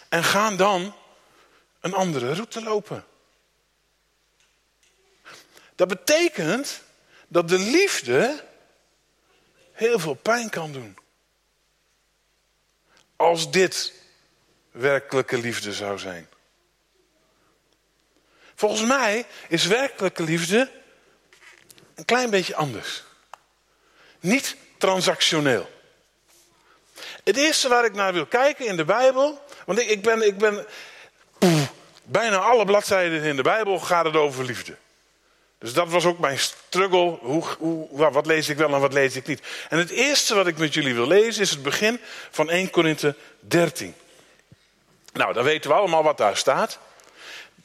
en 0.09 0.23
gaan 0.23 0.57
dan 0.57 0.95
een 1.79 1.93
andere 1.93 2.33
route 2.33 2.63
lopen. 2.63 3.05
Dat 5.75 5.87
betekent 5.87 6.81
dat 7.29 7.49
de 7.49 7.59
liefde 7.59 8.43
heel 9.71 9.99
veel 9.99 10.13
pijn 10.13 10.49
kan 10.49 10.71
doen. 10.71 10.97
Als 13.15 13.51
dit 13.51 13.93
werkelijke 14.71 15.37
liefde 15.37 15.73
zou 15.73 15.99
zijn. 15.99 16.29
Volgens 18.55 18.85
mij 18.85 19.25
is 19.47 19.65
werkelijke 19.65 20.23
liefde 20.23 20.71
een 21.95 22.05
klein 22.05 22.29
beetje 22.29 22.55
anders. 22.55 23.03
Niet 24.19 24.55
transactioneel. 24.77 25.69
Het 27.23 27.37
eerste 27.37 27.67
waar 27.67 27.85
ik 27.85 27.93
naar 27.93 28.13
wil 28.13 28.25
kijken 28.25 28.65
in 28.65 28.77
de 28.77 28.85
Bijbel. 28.85 29.43
Want 29.65 29.79
ik, 29.79 30.01
ben. 30.01 30.27
Ik 30.27 30.37
ben 30.37 30.65
bijna 32.03 32.37
alle 32.37 32.65
bladzijden 32.65 33.23
in 33.23 33.35
de 33.35 33.41
Bijbel 33.41 33.79
gaat 33.79 34.05
het 34.05 34.15
over 34.15 34.45
liefde. 34.45 34.77
Dus 35.59 35.73
dat 35.73 35.89
was 35.89 36.05
ook 36.05 36.19
mijn 36.19 36.39
struggle. 36.39 37.17
Hoe, 37.21 37.43
hoe, 37.57 38.11
wat 38.11 38.25
lees 38.25 38.49
ik 38.49 38.57
wel 38.57 38.73
en 38.73 38.79
wat 38.79 38.93
lees 38.93 39.15
ik 39.15 39.27
niet? 39.27 39.41
En 39.69 39.77
het 39.77 39.89
eerste 39.89 40.35
wat 40.35 40.47
ik 40.47 40.57
met 40.57 40.73
jullie 40.73 40.93
wil 40.93 41.07
lezen 41.07 41.41
is 41.41 41.49
het 41.49 41.63
begin 41.63 41.99
van 42.31 42.49
1 42.49 42.69
Korinthe 42.69 43.15
13. 43.39 43.95
Nou, 45.13 45.33
dan 45.33 45.43
weten 45.43 45.69
we 45.69 45.75
allemaal 45.75 46.03
wat 46.03 46.17
daar 46.17 46.37
staat. 46.37 46.79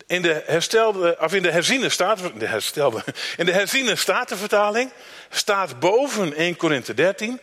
In 0.07 0.23
de 0.23 0.43
herstelde, 0.47 1.17
of 1.21 1.35
in 1.35 1.43
de 1.43 1.51
herziene 1.51 1.89
staat, 1.89 2.19
de 2.39 2.47
herstelde, 2.47 3.05
in 3.37 3.47
de 3.47 3.53
herziene 3.53 3.97
statenvertaling 3.97 4.91
staat 5.31 5.81
boven 5.81 6.35
1 6.35 6.57
Korinthe 6.57 6.95
13 6.95 7.41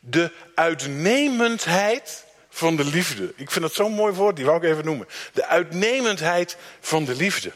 de 0.00 0.30
uitnemendheid 0.54 2.24
van 2.48 2.76
de 2.76 2.84
liefde. 2.84 3.32
Ik 3.36 3.50
vind 3.50 3.64
dat 3.64 3.74
zo'n 3.74 3.92
mooi 3.92 4.14
woord, 4.14 4.36
die 4.36 4.44
wou 4.44 4.56
ik 4.56 4.70
even 4.70 4.84
noemen. 4.84 5.08
De 5.32 5.46
uitnemendheid 5.46 6.56
van 6.80 7.04
de 7.04 7.14
liefde. 7.14 7.52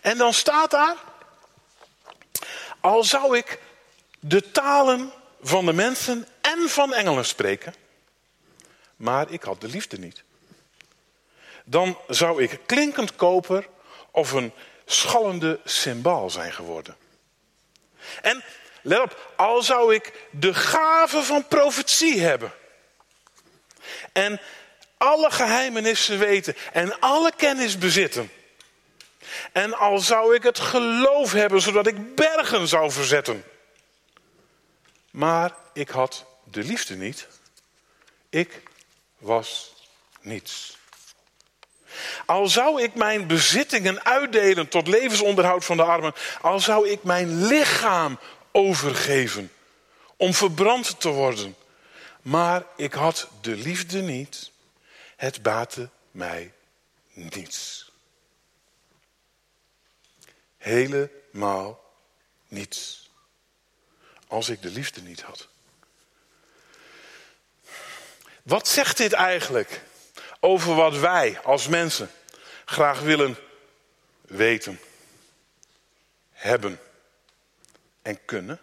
En 0.00 0.18
dan 0.18 0.34
staat 0.34 0.70
daar, 0.70 0.96
al 2.80 3.04
zou 3.04 3.36
ik 3.36 3.58
de 4.20 4.50
talen 4.50 5.12
van 5.42 5.66
de 5.66 5.72
mensen 5.72 6.26
en 6.40 6.68
van 6.68 6.94
engelen 6.94 7.24
spreken, 7.24 7.74
maar 8.96 9.30
ik 9.30 9.42
had 9.42 9.60
de 9.60 9.68
liefde 9.68 9.98
niet. 9.98 10.22
Dan 11.64 11.98
zou 12.08 12.42
ik 12.42 12.60
klinkend 12.66 13.16
koper 13.16 13.68
of 14.10 14.32
een 14.32 14.52
schallende 14.84 15.60
symbaal 15.64 16.30
zijn 16.30 16.52
geworden. 16.52 16.96
En 18.22 18.44
let 18.82 19.00
op, 19.00 19.32
al 19.36 19.62
zou 19.62 19.94
ik 19.94 20.12
de 20.30 20.54
gave 20.54 21.22
van 21.22 21.48
profetie 21.48 22.20
hebben. 22.20 22.52
En 24.12 24.40
alle 24.96 25.30
geheimenissen 25.30 26.18
weten 26.18 26.56
en 26.72 27.00
alle 27.00 27.32
kennis 27.36 27.78
bezitten. 27.78 28.30
En 29.52 29.74
al 29.74 29.98
zou 29.98 30.34
ik 30.34 30.42
het 30.42 30.58
geloof 30.58 31.32
hebben 31.32 31.60
zodat 31.60 31.86
ik 31.86 32.14
bergen 32.14 32.68
zou 32.68 32.90
verzetten. 32.90 33.44
Maar 35.10 35.54
ik 35.72 35.88
had 35.88 36.24
de 36.44 36.64
liefde 36.64 36.96
niet. 36.96 37.28
Ik 38.28 38.62
was 39.18 39.74
niets. 40.20 40.78
Al 42.26 42.48
zou 42.48 42.82
ik 42.82 42.94
mijn 42.94 43.26
bezittingen 43.26 44.04
uitdelen 44.04 44.68
tot 44.68 44.86
levensonderhoud 44.86 45.64
van 45.64 45.76
de 45.76 45.82
armen. 45.82 46.14
Al 46.40 46.60
zou 46.60 46.88
ik 46.88 47.02
mijn 47.02 47.46
lichaam 47.46 48.18
overgeven 48.52 49.52
om 50.16 50.34
verbrand 50.34 51.00
te 51.00 51.08
worden. 51.08 51.56
Maar 52.22 52.64
ik 52.76 52.92
had 52.92 53.28
de 53.40 53.56
liefde 53.56 54.00
niet. 54.00 54.50
Het 55.16 55.42
baatte 55.42 55.88
mij 56.10 56.52
niets. 57.12 57.87
Helemaal 60.58 61.84
niets. 62.48 63.10
Als 64.26 64.48
ik 64.48 64.62
de 64.62 64.70
liefde 64.70 65.00
niet 65.00 65.22
had. 65.22 65.48
Wat 68.42 68.68
zegt 68.68 68.96
dit 68.96 69.12
eigenlijk 69.12 69.82
over 70.40 70.74
wat 70.74 70.96
wij 70.96 71.40
als 71.40 71.68
mensen 71.68 72.10
graag 72.64 73.00
willen 73.00 73.38
weten, 74.20 74.80
hebben 76.32 76.80
en 78.02 78.24
kunnen? 78.24 78.60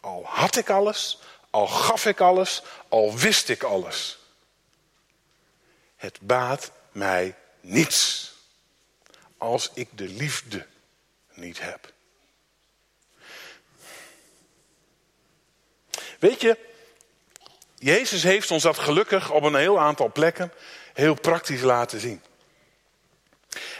Al 0.00 0.24
had 0.24 0.56
ik 0.56 0.70
alles, 0.70 1.18
al 1.50 1.66
gaf 1.66 2.06
ik 2.06 2.20
alles, 2.20 2.62
al 2.88 3.16
wist 3.16 3.48
ik 3.48 3.62
alles. 3.62 4.18
Het 5.96 6.18
baat 6.20 6.70
mij 6.92 7.34
niets 7.60 8.32
als 9.38 9.70
ik 9.74 9.88
de 9.92 10.08
liefde 10.08 10.66
niet 11.36 11.60
heb. 11.60 11.92
Weet 16.18 16.40
je, 16.40 16.58
Jezus 17.78 18.22
heeft 18.22 18.50
ons 18.50 18.62
dat 18.62 18.78
gelukkig 18.78 19.30
op 19.30 19.42
een 19.42 19.54
heel 19.54 19.80
aantal 19.80 20.12
plekken 20.12 20.52
heel 20.94 21.14
praktisch 21.14 21.60
laten 21.60 22.00
zien. 22.00 22.22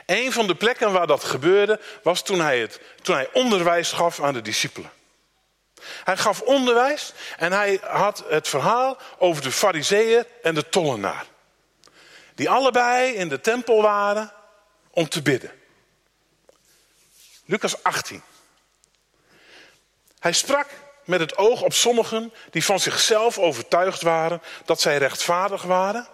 Een 0.07 0.33
van 0.33 0.47
de 0.47 0.55
plekken 0.55 0.92
waar 0.92 1.07
dat 1.07 1.25
gebeurde 1.25 1.81
was 2.03 2.23
toen 2.23 2.40
hij, 2.40 2.59
het, 2.61 2.81
toen 3.03 3.14
hij 3.14 3.29
onderwijs 3.33 3.92
gaf 3.92 4.23
aan 4.23 4.35
de 4.35 4.42
discipelen. 4.42 4.90
Hij 6.05 6.16
gaf 6.16 6.40
onderwijs 6.40 7.12
en 7.37 7.53
hij 7.53 7.81
had 7.83 8.25
het 8.29 8.49
verhaal 8.49 8.99
over 9.19 9.42
de 9.42 9.53
fariseeër 9.53 10.27
en 10.42 10.55
de 10.55 10.69
tollenaar. 10.69 11.27
Die 12.35 12.51
allebei 12.51 13.14
in 13.14 13.29
de 13.29 13.40
tempel 13.40 13.83
waren 13.83 14.33
om 14.90 15.09
te 15.09 15.23
bidden. 15.23 15.51
Lucas 17.47 17.83
18. 17.83 18.23
Hij 20.19 20.33
sprak 20.33 20.69
met 21.05 21.21
het 21.21 21.37
oog 21.37 21.63
op 21.63 21.73
sommigen 21.73 22.33
die 22.51 22.65
van 22.65 22.81
zichzelf 22.81 23.39
overtuigd 23.39 24.03
waren 24.03 24.43
dat 24.65 24.81
zij 24.81 24.99
rechtvaardig 24.99 25.63
waren 25.63 26.09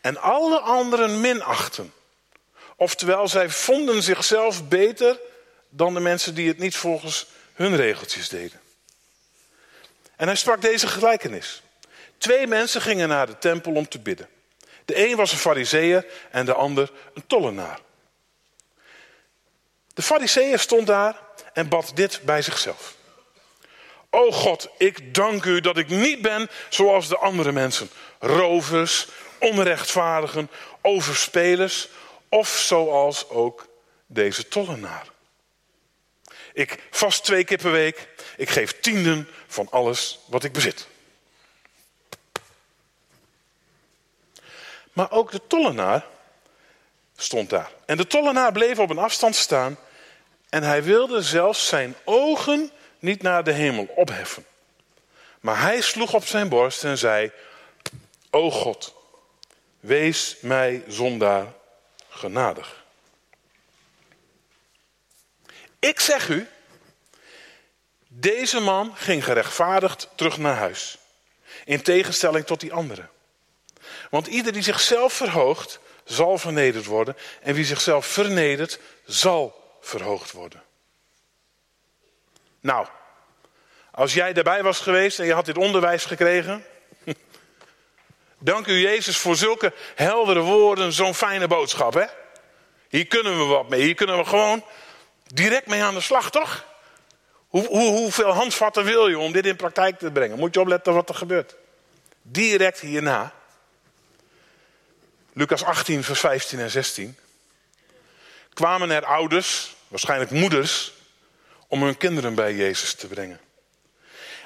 en 0.00 0.16
alle 0.16 0.58
anderen 0.60 1.20
minachten. 1.20 1.92
Oftewel, 2.76 3.28
zij 3.28 3.50
vonden 3.50 4.02
zichzelf 4.02 4.68
beter 4.68 5.20
dan 5.68 5.94
de 5.94 6.00
mensen 6.00 6.34
die 6.34 6.48
het 6.48 6.58
niet 6.58 6.76
volgens 6.76 7.26
hun 7.54 7.76
regeltjes 7.76 8.28
deden. 8.28 8.60
En 10.16 10.26
hij 10.26 10.36
sprak 10.36 10.60
deze 10.60 10.86
gelijkenis. 10.86 11.62
Twee 12.18 12.46
mensen 12.46 12.80
gingen 12.80 13.08
naar 13.08 13.26
de 13.26 13.38
tempel 13.38 13.72
om 13.72 13.88
te 13.88 13.98
bidden. 13.98 14.28
De 14.84 15.08
een 15.08 15.16
was 15.16 15.32
een 15.32 15.38
fariseer 15.38 16.06
en 16.30 16.44
de 16.46 16.54
ander 16.54 16.90
een 17.14 17.26
tollenaar. 17.26 17.78
De 19.94 20.02
fariseer 20.02 20.58
stond 20.58 20.86
daar 20.86 21.20
en 21.52 21.68
bad 21.68 21.90
dit 21.94 22.20
bij 22.22 22.42
zichzelf. 22.42 22.94
O 24.10 24.30
God, 24.30 24.68
ik 24.78 25.14
dank 25.14 25.44
u 25.44 25.60
dat 25.60 25.76
ik 25.76 25.88
niet 25.88 26.22
ben 26.22 26.50
zoals 26.68 27.08
de 27.08 27.18
andere 27.18 27.52
mensen. 27.52 27.90
Rovers, 28.18 29.06
onrechtvaardigen, 29.40 30.50
overspelers 30.80 31.88
of 32.28 32.48
zoals 32.48 33.28
ook 33.28 33.66
deze 34.06 34.48
tollenaar. 34.48 35.06
Ik 36.52 36.82
vast 36.90 37.24
twee 37.24 37.44
keer 37.44 37.58
per 37.58 37.72
week. 37.72 38.08
Ik 38.36 38.50
geef 38.50 38.80
tienden 38.80 39.28
van 39.46 39.68
alles 39.70 40.18
wat 40.26 40.44
ik 40.44 40.52
bezit. 40.52 40.86
Maar 44.92 45.10
ook 45.10 45.30
de 45.30 45.40
tollenaar 45.46 46.06
stond 47.16 47.50
daar. 47.50 47.70
En 47.86 47.96
de 47.96 48.06
tollenaar 48.06 48.52
bleef 48.52 48.78
op 48.78 48.90
een 48.90 48.98
afstand 48.98 49.36
staan. 49.36 49.76
En 50.48 50.62
hij 50.62 50.82
wilde 50.82 51.22
zelfs 51.22 51.66
zijn 51.66 51.94
ogen 52.04 52.70
niet 52.98 53.22
naar 53.22 53.44
de 53.44 53.52
hemel 53.52 53.84
opheffen. 53.96 54.46
Maar 55.40 55.60
hij 55.60 55.80
sloeg 55.80 56.14
op 56.14 56.26
zijn 56.26 56.48
borst 56.48 56.84
en 56.84 56.98
zei: 56.98 57.32
O 58.30 58.50
God, 58.50 58.94
wees 59.80 60.36
mij 60.40 60.84
zondaar 60.88 61.52
genadig. 62.08 62.84
Ik 65.78 66.00
zeg 66.00 66.28
u, 66.28 66.48
deze 68.08 68.60
man 68.60 68.92
ging 68.96 69.24
gerechtvaardigd 69.24 70.08
terug 70.14 70.38
naar 70.38 70.56
huis. 70.56 70.98
In 71.64 71.82
tegenstelling 71.82 72.46
tot 72.46 72.60
die 72.60 72.72
anderen. 72.72 73.10
Want 74.10 74.26
ieder 74.26 74.52
die 74.52 74.62
zichzelf 74.62 75.12
verhoogt, 75.12 75.78
zal 76.04 76.38
vernederd 76.38 76.84
worden. 76.84 77.16
En 77.42 77.54
wie 77.54 77.64
zichzelf 77.64 78.06
vernedert, 78.06 78.78
zal 79.04 79.76
verhoogd 79.80 80.32
worden. 80.32 80.62
Nou, 82.60 82.86
als 83.90 84.14
jij 84.14 84.32
daarbij 84.32 84.62
was 84.62 84.80
geweest 84.80 85.18
en 85.18 85.26
je 85.26 85.34
had 85.34 85.46
dit 85.46 85.58
onderwijs 85.58 86.04
gekregen. 86.04 86.64
Dank 88.38 88.66
u 88.66 88.80
Jezus 88.80 89.16
voor 89.18 89.36
zulke 89.36 89.72
heldere 89.94 90.40
woorden, 90.40 90.92
zo'n 90.92 91.14
fijne 91.14 91.46
boodschap. 91.46 91.94
Hè? 91.94 92.04
Hier 92.88 93.06
kunnen 93.06 93.38
we 93.38 93.44
wat 93.44 93.68
mee. 93.68 93.82
Hier 93.82 93.94
kunnen 93.94 94.16
we 94.16 94.24
gewoon 94.24 94.64
direct 95.26 95.66
mee 95.66 95.82
aan 95.82 95.94
de 95.94 96.00
slag, 96.00 96.30
toch? 96.30 96.64
Hoe, 97.48 97.66
hoe, 97.66 97.90
hoeveel 97.90 98.32
handvatten 98.32 98.84
wil 98.84 99.08
je 99.08 99.18
om 99.18 99.32
dit 99.32 99.46
in 99.46 99.56
praktijk 99.56 99.98
te 99.98 100.10
brengen? 100.10 100.38
Moet 100.38 100.54
je 100.54 100.60
opletten 100.60 100.94
wat 100.94 101.08
er 101.08 101.14
gebeurt. 101.14 101.56
Direct 102.22 102.80
hierna. 102.80 103.32
Lucas 105.36 105.64
18, 105.64 106.04
vers 106.04 106.20
15 106.20 106.60
en 106.60 106.70
16. 106.70 107.18
Kwamen 108.52 108.90
er 108.90 109.04
ouders, 109.04 109.76
waarschijnlijk 109.88 110.30
moeders, 110.30 110.92
om 111.68 111.82
hun 111.82 111.96
kinderen 111.96 112.34
bij 112.34 112.54
Jezus 112.54 112.94
te 112.94 113.06
brengen. 113.06 113.40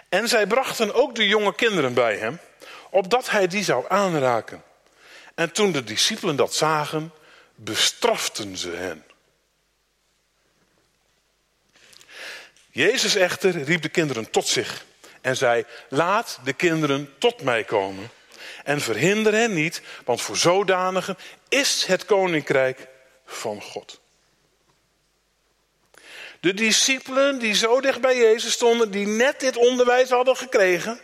En 0.08 0.28
zij 0.28 0.46
brachten 0.46 0.94
ook 0.94 1.14
de 1.14 1.28
jonge 1.28 1.54
kinderen 1.54 1.94
bij 1.94 2.16
hem, 2.16 2.38
opdat 2.90 3.30
hij 3.30 3.46
die 3.46 3.64
zou 3.64 3.84
aanraken. 3.88 4.62
En 5.34 5.52
toen 5.52 5.72
de 5.72 5.84
discipelen 5.84 6.36
dat 6.36 6.54
zagen, 6.54 7.12
bestraften 7.54 8.56
ze 8.56 8.70
hen. 8.70 9.04
Jezus 12.70 13.14
echter 13.14 13.62
riep 13.62 13.82
de 13.82 13.88
kinderen 13.88 14.30
tot 14.30 14.46
zich 14.46 14.84
en 15.20 15.36
zei: 15.36 15.64
Laat 15.88 16.38
de 16.44 16.52
kinderen 16.52 17.14
tot 17.18 17.42
mij 17.42 17.64
komen 17.64 18.10
en 18.68 18.80
verhinder 18.80 19.32
hen 19.32 19.52
niet, 19.52 19.82
want 20.04 20.20
voor 20.20 20.36
zodanigen 20.36 21.18
is 21.48 21.84
het 21.86 22.04
koninkrijk 22.04 22.86
van 23.26 23.62
God. 23.62 24.00
De 26.40 26.54
discipelen 26.54 27.38
die 27.38 27.54
zo 27.54 27.80
dicht 27.80 28.00
bij 28.00 28.16
Jezus 28.16 28.52
stonden, 28.52 28.90
die 28.90 29.06
net 29.06 29.40
dit 29.40 29.56
onderwijs 29.56 30.10
hadden 30.10 30.36
gekregen, 30.36 31.00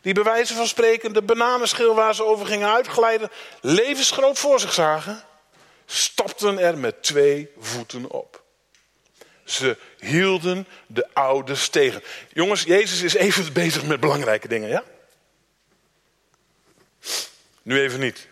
die 0.00 0.14
bij 0.14 0.22
wijze 0.22 0.54
van 0.54 0.66
spreken 0.66 1.12
de 1.12 1.22
bananenschil 1.22 1.94
waar 1.94 2.14
ze 2.14 2.24
over 2.24 2.46
gingen 2.46 2.72
uitglijden, 2.72 3.30
levensgroot 3.60 4.38
voor 4.38 4.60
zich 4.60 4.72
zagen, 4.72 5.22
stapten 5.86 6.58
er 6.58 6.78
met 6.78 7.02
twee 7.02 7.50
voeten 7.58 8.10
op. 8.10 8.42
Ze 9.44 9.76
hielden 9.98 10.66
de 10.86 11.06
ouders 11.12 11.68
tegen. 11.68 12.02
Jongens, 12.32 12.62
Jezus 12.62 13.02
is 13.02 13.14
even 13.14 13.52
bezig 13.52 13.84
met 13.84 14.00
belangrijke 14.00 14.48
dingen, 14.48 14.68
ja? 14.68 14.84
Nu 17.66 17.80
even 17.80 18.00
niet. 18.00 18.28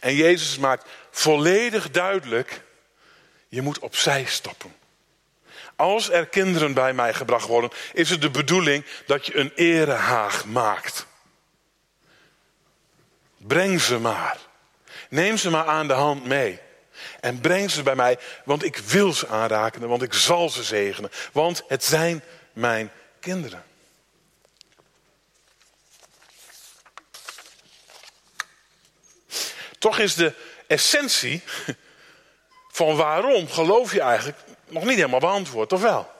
En 0.00 0.14
Jezus 0.14 0.58
maakt 0.58 0.88
volledig 1.10 1.90
duidelijk, 1.90 2.60
je 3.48 3.62
moet 3.62 3.78
opzij 3.78 4.24
stappen. 4.24 4.74
Als 5.76 6.10
er 6.10 6.26
kinderen 6.26 6.74
bij 6.74 6.92
mij 6.92 7.14
gebracht 7.14 7.46
worden, 7.46 7.70
is 7.92 8.10
het 8.10 8.20
de 8.20 8.30
bedoeling 8.30 8.84
dat 9.06 9.26
je 9.26 9.36
een 9.36 9.52
erehaag 9.54 10.44
maakt. 10.44 11.06
Breng 13.36 13.80
ze 13.80 13.98
maar. 13.98 14.38
Neem 15.08 15.36
ze 15.36 15.50
maar 15.50 15.66
aan 15.66 15.88
de 15.88 15.92
hand 15.92 16.24
mee. 16.24 16.58
En 17.20 17.40
breng 17.40 17.70
ze 17.70 17.82
bij 17.82 17.96
mij, 17.96 18.18
want 18.44 18.64
ik 18.64 18.76
wil 18.76 19.12
ze 19.12 19.28
aanraken, 19.28 19.88
want 19.88 20.02
ik 20.02 20.14
zal 20.14 20.50
ze 20.50 20.62
zegenen. 20.62 21.10
Want 21.32 21.64
het 21.68 21.84
zijn 21.84 22.22
mijn 22.52 22.90
kinderen. 23.20 23.64
Toch 29.84 29.98
is 29.98 30.14
de 30.14 30.34
essentie 30.66 31.42
van 32.78 32.96
waarom 32.96 33.48
geloof 33.48 33.92
je 33.92 34.00
eigenlijk 34.00 34.38
nog 34.66 34.84
niet 34.84 34.96
helemaal 34.96 35.20
beantwoord, 35.20 35.72
of 35.72 35.80
wel? 35.80 36.12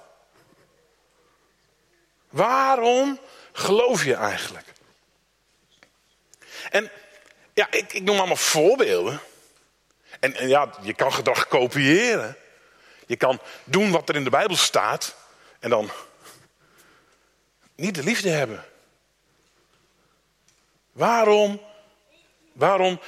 Waarom 2.29 3.21
geloof 3.53 4.05
je 4.05 4.15
eigenlijk? 4.15 4.73
En 6.71 6.91
ja, 7.55 7.67
ik, 7.71 7.93
ik 7.93 8.03
noem 8.03 8.17
allemaal 8.17 8.37
voorbeelden. 8.37 9.21
En, 10.21 10.35
en 10.35 10.49
ja, 10.49 10.71
je 10.83 10.95
kan 10.95 11.13
gedrag 11.13 11.49
kopiëren. 11.49 12.37
Je 13.07 13.17
kan 13.17 13.41
doen 13.65 13.91
wat 13.91 14.09
er 14.09 14.15
in 14.15 14.25
de 14.25 14.31
Bijbel 14.31 14.57
staat. 14.57 15.17
En 15.59 15.71
dan 15.71 15.91
niet 17.75 17.95
de 17.95 18.03
liefde 18.03 18.31
hebben. 18.31 18.65
Waarom, 20.93 21.61
waarom 22.53 23.01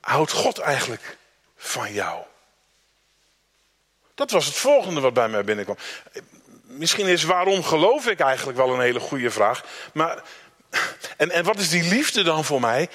houdt 0.00 0.32
God 0.32 0.58
eigenlijk 0.58 1.16
van 1.56 1.92
jou? 1.92 2.22
Dat 4.14 4.30
was 4.30 4.46
het 4.46 4.54
volgende 4.54 5.00
wat 5.00 5.14
bij 5.14 5.28
mij 5.28 5.44
binnenkwam. 5.44 5.76
Misschien 6.62 7.06
is 7.06 7.22
waarom 7.22 7.64
geloof 7.64 8.06
ik 8.06 8.20
eigenlijk 8.20 8.58
wel 8.58 8.74
een 8.74 8.80
hele 8.80 9.00
goede 9.00 9.30
vraag. 9.30 9.64
Maar, 9.92 10.22
en, 11.16 11.30
en 11.30 11.44
wat 11.44 11.58
is 11.58 11.68
die 11.68 11.82
liefde 11.82 12.22
dan 12.22 12.44
voor 12.44 12.60
mij? 12.60 12.88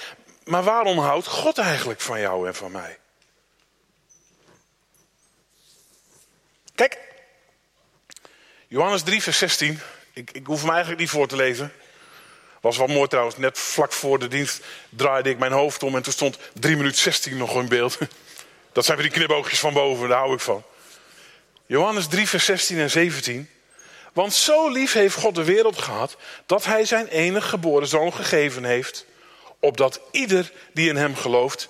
Maar 0.44 0.64
waarom 0.64 1.00
houdt 1.00 1.28
God 1.28 1.58
eigenlijk 1.58 2.02
van 2.02 2.20
jou 2.20 2.48
en 2.48 2.56
van 2.56 2.72
mij? 2.72 3.00
Kijk, 6.76 7.00
Johannes 8.68 9.04
3, 9.04 9.22
vers 9.22 9.38
16. 9.38 9.80
Ik, 10.14 10.32
ik 10.32 10.46
hoef 10.46 10.62
hem 10.62 10.70
eigenlijk 10.70 11.00
niet 11.00 11.10
voor 11.10 11.28
te 11.28 11.36
lezen. 11.36 11.74
Was 12.66 12.78
wel 12.78 12.88
mooi 12.88 13.08
trouwens. 13.08 13.38
Net 13.38 13.60
vlak 13.60 13.94
voor 13.94 14.20
de 14.20 14.28
dienst 14.28 14.62
draaide 14.90 15.30
ik 15.30 15.38
mijn 15.38 15.52
hoofd 15.52 15.84
om 15.84 15.96
en 15.96 16.02
toen 16.02 16.14
stond 16.14 16.38
3 16.54 16.76
minuten 16.78 17.02
16 17.02 17.38
nog 17.38 17.56
in 17.56 17.68
beeld. 17.68 17.98
Dat 18.74 18.86
zijn 18.86 18.98
weer 18.98 19.08
die 19.08 19.16
knipoogjes 19.16 19.60
van 19.60 19.74
boven, 19.74 20.10
daar 20.10 20.18
hou 20.18 20.34
ik 20.34 20.40
van. 20.40 20.64
Johannes 21.66 22.08
3, 22.08 22.28
vers 22.28 22.46
16 22.46 22.78
en 22.78 22.90
17. 22.90 23.50
Want 24.14 24.34
zo 24.34 24.70
lief 24.70 24.94
heeft 24.94 25.16
God 25.16 25.36
de 25.36 25.44
wereld 25.44 25.78
gehad 25.78 26.18
dat 26.46 26.66
hij 26.66 26.86
zijn 26.86 27.08
enige 27.08 27.48
geboren 27.48 27.88
zoon 27.88 28.14
gegeven 28.14 28.64
heeft, 28.64 29.06
opdat 29.60 30.00
ieder 30.12 30.52
die 30.74 30.90
in 30.90 30.96
hem 30.96 31.16
gelooft. 31.16 31.70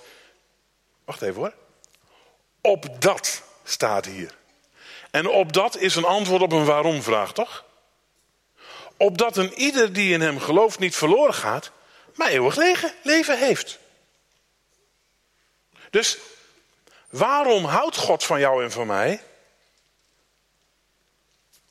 Wacht 1.04 1.22
even 1.22 1.34
hoor. 1.34 1.54
Op 2.60 3.00
dat 3.00 3.42
staat 3.64 4.04
hier. 4.04 4.34
En 5.10 5.28
op 5.28 5.52
dat 5.52 5.76
is 5.78 5.96
een 5.96 6.04
antwoord 6.04 6.42
op 6.42 6.52
een 6.52 6.64
waarom 6.64 7.02
vraag, 7.02 7.32
toch? 7.32 7.64
Opdat 8.96 9.36
een 9.36 9.54
ieder 9.54 9.92
die 9.92 10.12
in 10.12 10.20
hem 10.20 10.40
gelooft 10.40 10.78
niet 10.78 10.96
verloren 10.96 11.34
gaat, 11.34 11.70
maar 12.14 12.28
eeuwig 12.28 12.56
leven 13.02 13.38
heeft. 13.38 13.78
Dus 15.90 16.18
waarom 17.08 17.64
houdt 17.64 17.96
God 17.96 18.24
van 18.24 18.40
jou 18.40 18.64
en 18.64 18.70
van 18.70 18.86
mij? 18.86 19.22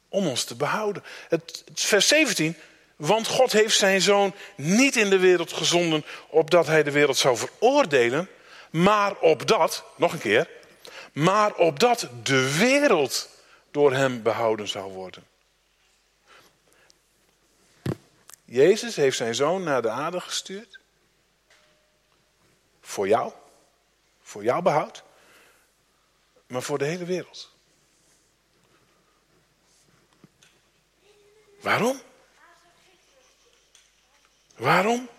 Om 0.10 0.28
ons 0.28 0.44
te 0.44 0.56
behouden. 0.56 1.04
Het, 1.30 1.64
vers 1.74 2.08
17. 2.08 2.58
Want 2.96 3.28
God 3.28 3.52
heeft 3.52 3.78
zijn 3.78 4.02
zoon 4.02 4.36
niet 4.56 4.96
in 4.96 5.10
de 5.10 5.20
wereld 5.20 5.54
gezonden 5.54 6.06
opdat 6.28 6.68
hij 6.68 6.84
de 6.84 6.92
wereld 6.92 7.18
zou 7.18 7.38
veroordelen, 7.38 8.30
maar 8.70 9.16
opdat, 9.20 9.84
nog 9.96 10.14
een 10.14 10.20
keer, 10.20 10.50
maar 11.14 11.56
opdat 11.56 12.08
de 12.24 12.58
wereld 12.58 13.30
door 13.72 13.94
hem 13.94 14.22
behouden 14.22 14.68
zou 14.68 14.92
worden. 14.92 15.24
Jezus 18.46 18.96
heeft 18.96 19.18
zijn 19.18 19.36
zoon 19.36 19.64
naar 19.64 19.82
de 19.82 19.90
aarde 19.90 20.20
gestuurd. 20.20 20.80
Voor 22.82 23.08
jou. 23.08 23.34
Voor 24.22 24.44
jouw 24.44 24.62
behoud. 24.62 25.04
Maar 26.48 26.62
voor 26.62 26.78
de 26.78 26.86
hele 26.86 27.06
wereld. 27.06 27.54
Waarom? 31.62 32.02
Waarom? 34.56 35.10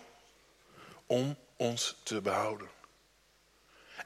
Om 1.05 1.37
ons 1.55 1.95
te 2.03 2.21
behouden. 2.21 2.69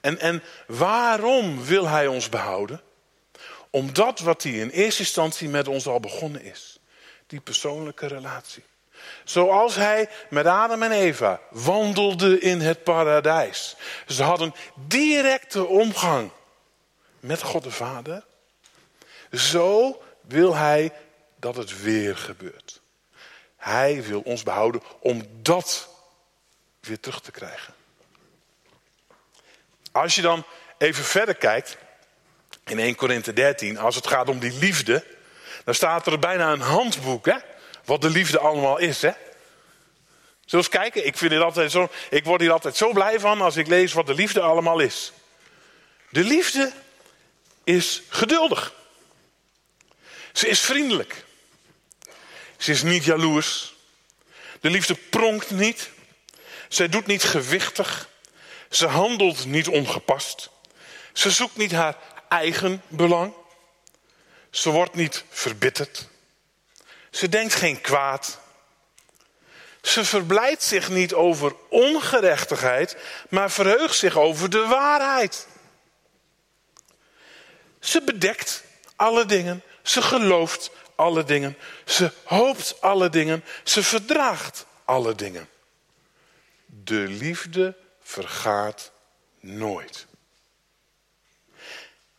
En, 0.01 0.19
en 0.19 0.43
waarom 0.67 1.63
wil 1.63 1.87
hij 1.87 2.07
ons 2.07 2.29
behouden? 2.29 2.81
Omdat 3.69 4.19
wat 4.19 4.43
hij 4.43 4.51
in 4.51 4.69
eerste 4.69 5.01
instantie 5.01 5.49
met 5.49 5.67
ons 5.67 5.87
al 5.87 5.99
begonnen 5.99 6.41
is. 6.41 6.79
Die 7.27 7.39
persoonlijke 7.39 8.07
relatie. 8.07 8.63
Zoals 9.23 9.75
hij 9.75 10.09
met 10.29 10.45
Adam 10.45 10.83
en 10.83 10.91
Eva 10.91 11.39
wandelde 11.49 12.39
in 12.39 12.61
het 12.61 12.83
paradijs. 12.83 13.75
Ze 14.07 14.23
hadden 14.23 14.53
directe 14.75 15.65
omgang 15.65 16.31
met 17.19 17.41
God 17.41 17.63
de 17.63 17.71
Vader. 17.71 18.23
Zo 19.31 20.01
wil 20.21 20.55
hij 20.55 20.93
dat 21.39 21.55
het 21.55 21.81
weer 21.81 22.17
gebeurt. 22.17 22.81
Hij 23.57 24.03
wil 24.03 24.21
ons 24.21 24.43
behouden 24.43 24.81
om 24.99 25.23
dat 25.41 25.89
weer 26.79 26.99
terug 26.99 27.21
te 27.21 27.31
krijgen. 27.31 27.73
Als 29.91 30.15
je 30.15 30.21
dan 30.21 30.45
even 30.77 31.03
verder 31.03 31.35
kijkt 31.35 31.77
in 32.65 32.79
1 32.79 32.95
Korinthe 32.95 33.33
13, 33.33 33.77
als 33.77 33.95
het 33.95 34.07
gaat 34.07 34.29
om 34.29 34.39
die 34.39 34.53
liefde, 34.53 35.05
dan 35.65 35.75
staat 35.75 36.07
er 36.07 36.19
bijna 36.19 36.51
een 36.51 36.61
handboek, 36.61 37.25
hè? 37.25 37.37
Wat 37.85 38.01
de 38.01 38.09
liefde 38.09 38.39
allemaal 38.39 38.77
is, 38.77 39.01
hè? 39.01 39.11
Zullen 40.45 40.65
we 40.69 40.77
eens 40.77 40.83
kijken? 40.83 41.05
Ik, 41.05 41.17
vind 41.17 41.33
altijd 41.33 41.71
zo, 41.71 41.89
ik 42.09 42.25
word 42.25 42.41
hier 42.41 42.51
altijd 42.51 42.77
zo 42.77 42.91
blij 42.91 43.19
van 43.19 43.41
als 43.41 43.57
ik 43.57 43.67
lees 43.67 43.93
wat 43.93 44.07
de 44.07 44.13
liefde 44.13 44.41
allemaal 44.41 44.79
is. 44.79 45.11
De 46.09 46.23
liefde 46.23 46.71
is 47.63 48.01
geduldig. 48.09 48.73
Ze 50.33 50.47
is 50.47 50.59
vriendelijk. 50.59 51.25
Ze 52.57 52.71
is 52.71 52.83
niet 52.83 53.03
jaloers. 53.03 53.73
De 54.59 54.69
liefde 54.69 54.95
pronkt 55.09 55.51
niet. 55.51 55.89
Zij 56.67 56.89
doet 56.89 57.05
niet 57.05 57.23
gewichtig. 57.23 58.09
Ze 58.69 58.87
handelt 58.87 59.45
niet 59.45 59.67
ongepast. 59.67 60.49
Ze 61.13 61.31
zoekt 61.31 61.57
niet 61.57 61.71
haar 61.71 61.95
eigen 62.29 62.81
belang. 62.87 63.33
Ze 64.49 64.69
wordt 64.69 64.93
niet 64.93 65.23
verbitterd. 65.29 66.09
Ze 67.11 67.29
denkt 67.29 67.53
geen 67.53 67.81
kwaad. 67.81 68.39
Ze 69.81 70.05
verblijdt 70.05 70.63
zich 70.63 70.89
niet 70.89 71.13
over 71.13 71.55
ongerechtigheid, 71.69 72.97
maar 73.29 73.51
verheugt 73.51 73.95
zich 73.95 74.17
over 74.17 74.49
de 74.49 74.65
waarheid. 74.65 75.47
Ze 77.79 78.01
bedekt 78.01 78.63
alle 78.95 79.25
dingen. 79.25 79.63
Ze 79.81 80.01
gelooft 80.01 80.71
alle 80.95 81.23
dingen. 81.23 81.57
Ze 81.85 82.11
hoopt 82.23 82.81
alle 82.81 83.09
dingen. 83.09 83.43
Ze 83.63 83.83
verdraagt 83.83 84.65
alle 84.85 85.15
dingen. 85.15 85.49
De 86.65 87.07
liefde 87.07 87.75
vergaat 88.01 88.91
nooit. 89.39 90.05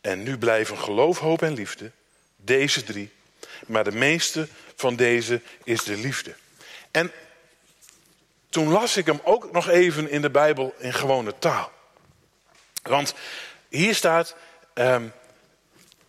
En 0.01 0.23
nu 0.23 0.37
blijven 0.37 0.77
geloof, 0.77 1.19
hoop 1.19 1.41
en 1.41 1.53
liefde, 1.53 1.91
deze 2.35 2.83
drie. 2.83 3.11
Maar 3.65 3.83
de 3.83 3.91
meeste 3.91 4.47
van 4.75 4.95
deze 4.95 5.41
is 5.63 5.83
de 5.83 5.97
liefde. 5.97 6.35
En 6.91 7.11
toen 8.49 8.67
las 8.67 8.97
ik 8.97 9.05
hem 9.05 9.19
ook 9.23 9.51
nog 9.51 9.69
even 9.69 10.09
in 10.09 10.21
de 10.21 10.29
Bijbel 10.29 10.73
in 10.77 10.93
gewone 10.93 11.33
taal. 11.39 11.71
Want 12.83 13.13
hier 13.69 13.95
staat 13.95 14.35
ehm, 14.73 15.07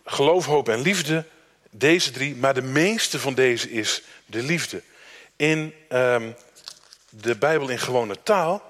geloof, 0.05 0.45
hoop 0.45 0.69
en 0.69 0.81
liefde, 0.81 1.25
deze 1.69 2.11
drie, 2.11 2.35
maar 2.35 2.53
de 2.53 2.61
meeste 2.61 3.19
van 3.19 3.33
deze 3.33 3.71
is 3.71 4.01
de 4.25 4.43
liefde. 4.43 4.81
In 5.35 5.73
ehm, 5.89 6.31
de 7.09 7.35
Bijbel 7.37 7.69
in 7.69 7.79
gewone 7.79 8.23
taal 8.23 8.63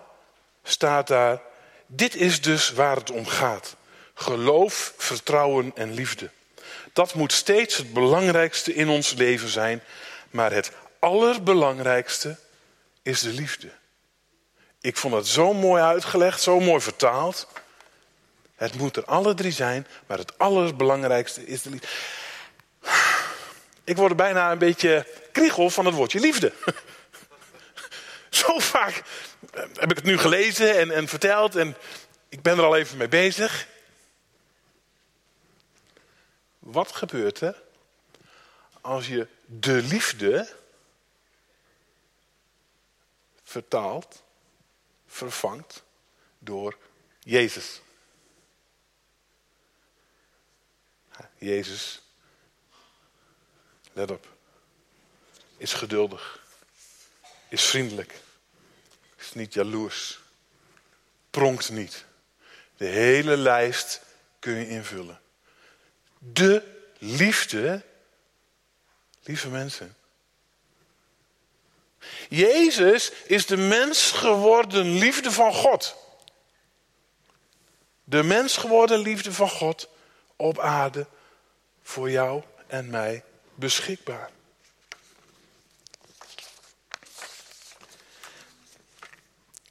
staat 0.63 1.07
daar, 1.07 1.41
dit 1.87 2.15
is 2.15 2.41
dus 2.41 2.71
waar 2.71 2.95
het 2.95 3.11
om 3.11 3.25
gaat. 3.25 3.75
Geloof, 4.13 4.93
vertrouwen 4.97 5.71
en 5.75 5.93
liefde. 5.93 6.29
Dat 6.95 7.13
moet 7.13 7.33
steeds 7.33 7.77
het 7.77 7.93
belangrijkste 7.93 8.73
in 8.73 8.89
ons 8.89 9.13
leven 9.13 9.49
zijn, 9.49 9.83
maar 10.29 10.51
het 10.51 10.71
allerbelangrijkste 10.99 12.37
is 13.01 13.21
de 13.21 13.29
liefde. 13.29 13.71
Ik 14.81 14.97
vond 14.97 15.13
het 15.13 15.27
zo 15.27 15.53
mooi 15.53 15.81
uitgelegd, 15.81 16.41
zo 16.41 16.59
mooi 16.59 16.81
vertaald. 16.81 17.47
Het 18.55 18.73
moet 18.73 18.97
er 18.97 19.05
alle 19.05 19.33
drie 19.33 19.51
zijn, 19.51 19.87
maar 20.07 20.17
het 20.17 20.37
allerbelangrijkste 20.37 21.45
is 21.45 21.61
de 21.61 21.69
liefde. 21.69 21.87
Ik 23.83 23.97
word 23.97 24.09
er 24.09 24.15
bijna 24.15 24.51
een 24.51 24.57
beetje 24.57 25.07
kriegel 25.31 25.69
van 25.69 25.85
het 25.85 25.95
woordje 25.95 26.19
liefde. 26.19 26.51
Zo 28.29 28.59
vaak 28.59 29.01
heb 29.73 29.91
ik 29.91 29.95
het 29.95 30.05
nu 30.05 30.17
gelezen 30.17 30.77
en, 30.77 30.91
en 30.91 31.07
verteld 31.07 31.55
en 31.55 31.75
ik 32.29 32.41
ben 32.41 32.57
er 32.57 32.63
al 32.63 32.75
even 32.75 32.97
mee 32.97 33.07
bezig. 33.07 33.67
Wat 36.65 36.91
gebeurt 36.91 37.41
er 37.41 37.63
als 38.81 39.07
je 39.07 39.27
de 39.45 39.81
liefde 39.81 40.55
vertaalt, 43.43 44.23
vervangt 45.07 45.83
door 46.39 46.77
Jezus? 47.19 47.81
Jezus, 51.37 52.01
let 53.93 54.11
op, 54.11 54.27
is 55.57 55.73
geduldig, 55.73 56.43
is 57.49 57.63
vriendelijk, 57.65 58.21
is 59.17 59.33
niet 59.33 59.53
jaloers, 59.53 60.19
pronkt 61.29 61.69
niet. 61.69 62.05
De 62.77 62.85
hele 62.85 63.37
lijst 63.37 64.01
kun 64.39 64.53
je 64.53 64.67
invullen. 64.67 65.23
De 66.33 66.63
liefde, 66.97 67.83
lieve 69.23 69.49
mensen. 69.49 69.95
Jezus 72.29 73.11
is 73.11 73.45
de 73.45 73.57
mens 73.57 74.11
geworden 74.11 74.97
liefde 74.97 75.31
van 75.31 75.53
God. 75.53 75.95
De 78.03 78.23
mens 78.23 78.57
geworden 78.57 78.99
liefde 78.99 79.33
van 79.33 79.49
God 79.49 79.89
op 80.35 80.59
aarde 80.59 81.07
voor 81.81 82.11
jou 82.11 82.43
en 82.67 82.89
mij 82.89 83.23
beschikbaar. 83.53 84.29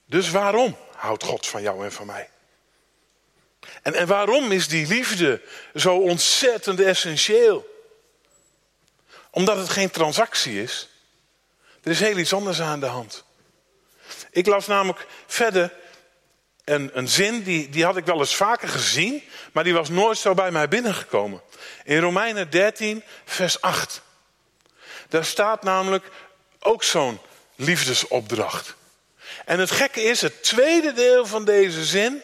Dus 0.06 0.30
waarom 0.30 0.76
houdt 0.92 1.24
God 1.24 1.46
van 1.46 1.62
jou 1.62 1.84
en 1.84 1.92
van 1.92 2.06
mij? 2.06 2.30
En, 3.84 3.94
en 3.94 4.06
waarom 4.06 4.52
is 4.52 4.68
die 4.68 4.86
liefde 4.86 5.40
zo 5.74 5.96
ontzettend 5.96 6.80
essentieel? 6.80 7.82
Omdat 9.30 9.56
het 9.56 9.68
geen 9.68 9.90
transactie 9.90 10.62
is. 10.62 10.88
Er 11.82 11.90
is 11.90 12.00
heel 12.00 12.18
iets 12.18 12.32
anders 12.32 12.60
aan 12.60 12.80
de 12.80 12.86
hand. 12.86 13.24
Ik 14.30 14.46
las 14.46 14.66
namelijk 14.66 15.06
verder 15.26 15.72
een, 16.64 16.90
een 16.92 17.08
zin, 17.08 17.42
die, 17.42 17.68
die 17.68 17.84
had 17.84 17.96
ik 17.96 18.04
wel 18.04 18.18
eens 18.18 18.36
vaker 18.36 18.68
gezien, 18.68 19.22
maar 19.52 19.64
die 19.64 19.74
was 19.74 19.88
nooit 19.88 20.18
zo 20.18 20.34
bij 20.34 20.50
mij 20.50 20.68
binnengekomen. 20.68 21.42
In 21.84 22.00
Romeinen 22.00 22.50
13, 22.50 23.02
vers 23.24 23.60
8. 23.60 24.02
Daar 25.08 25.24
staat 25.24 25.62
namelijk 25.62 26.10
ook 26.58 26.82
zo'n 26.82 27.20
liefdesopdracht. 27.56 28.74
En 29.44 29.58
het 29.58 29.70
gekke 29.70 30.02
is, 30.02 30.20
het 30.20 30.42
tweede 30.42 30.92
deel 30.92 31.26
van 31.26 31.44
deze 31.44 31.84
zin, 31.84 32.22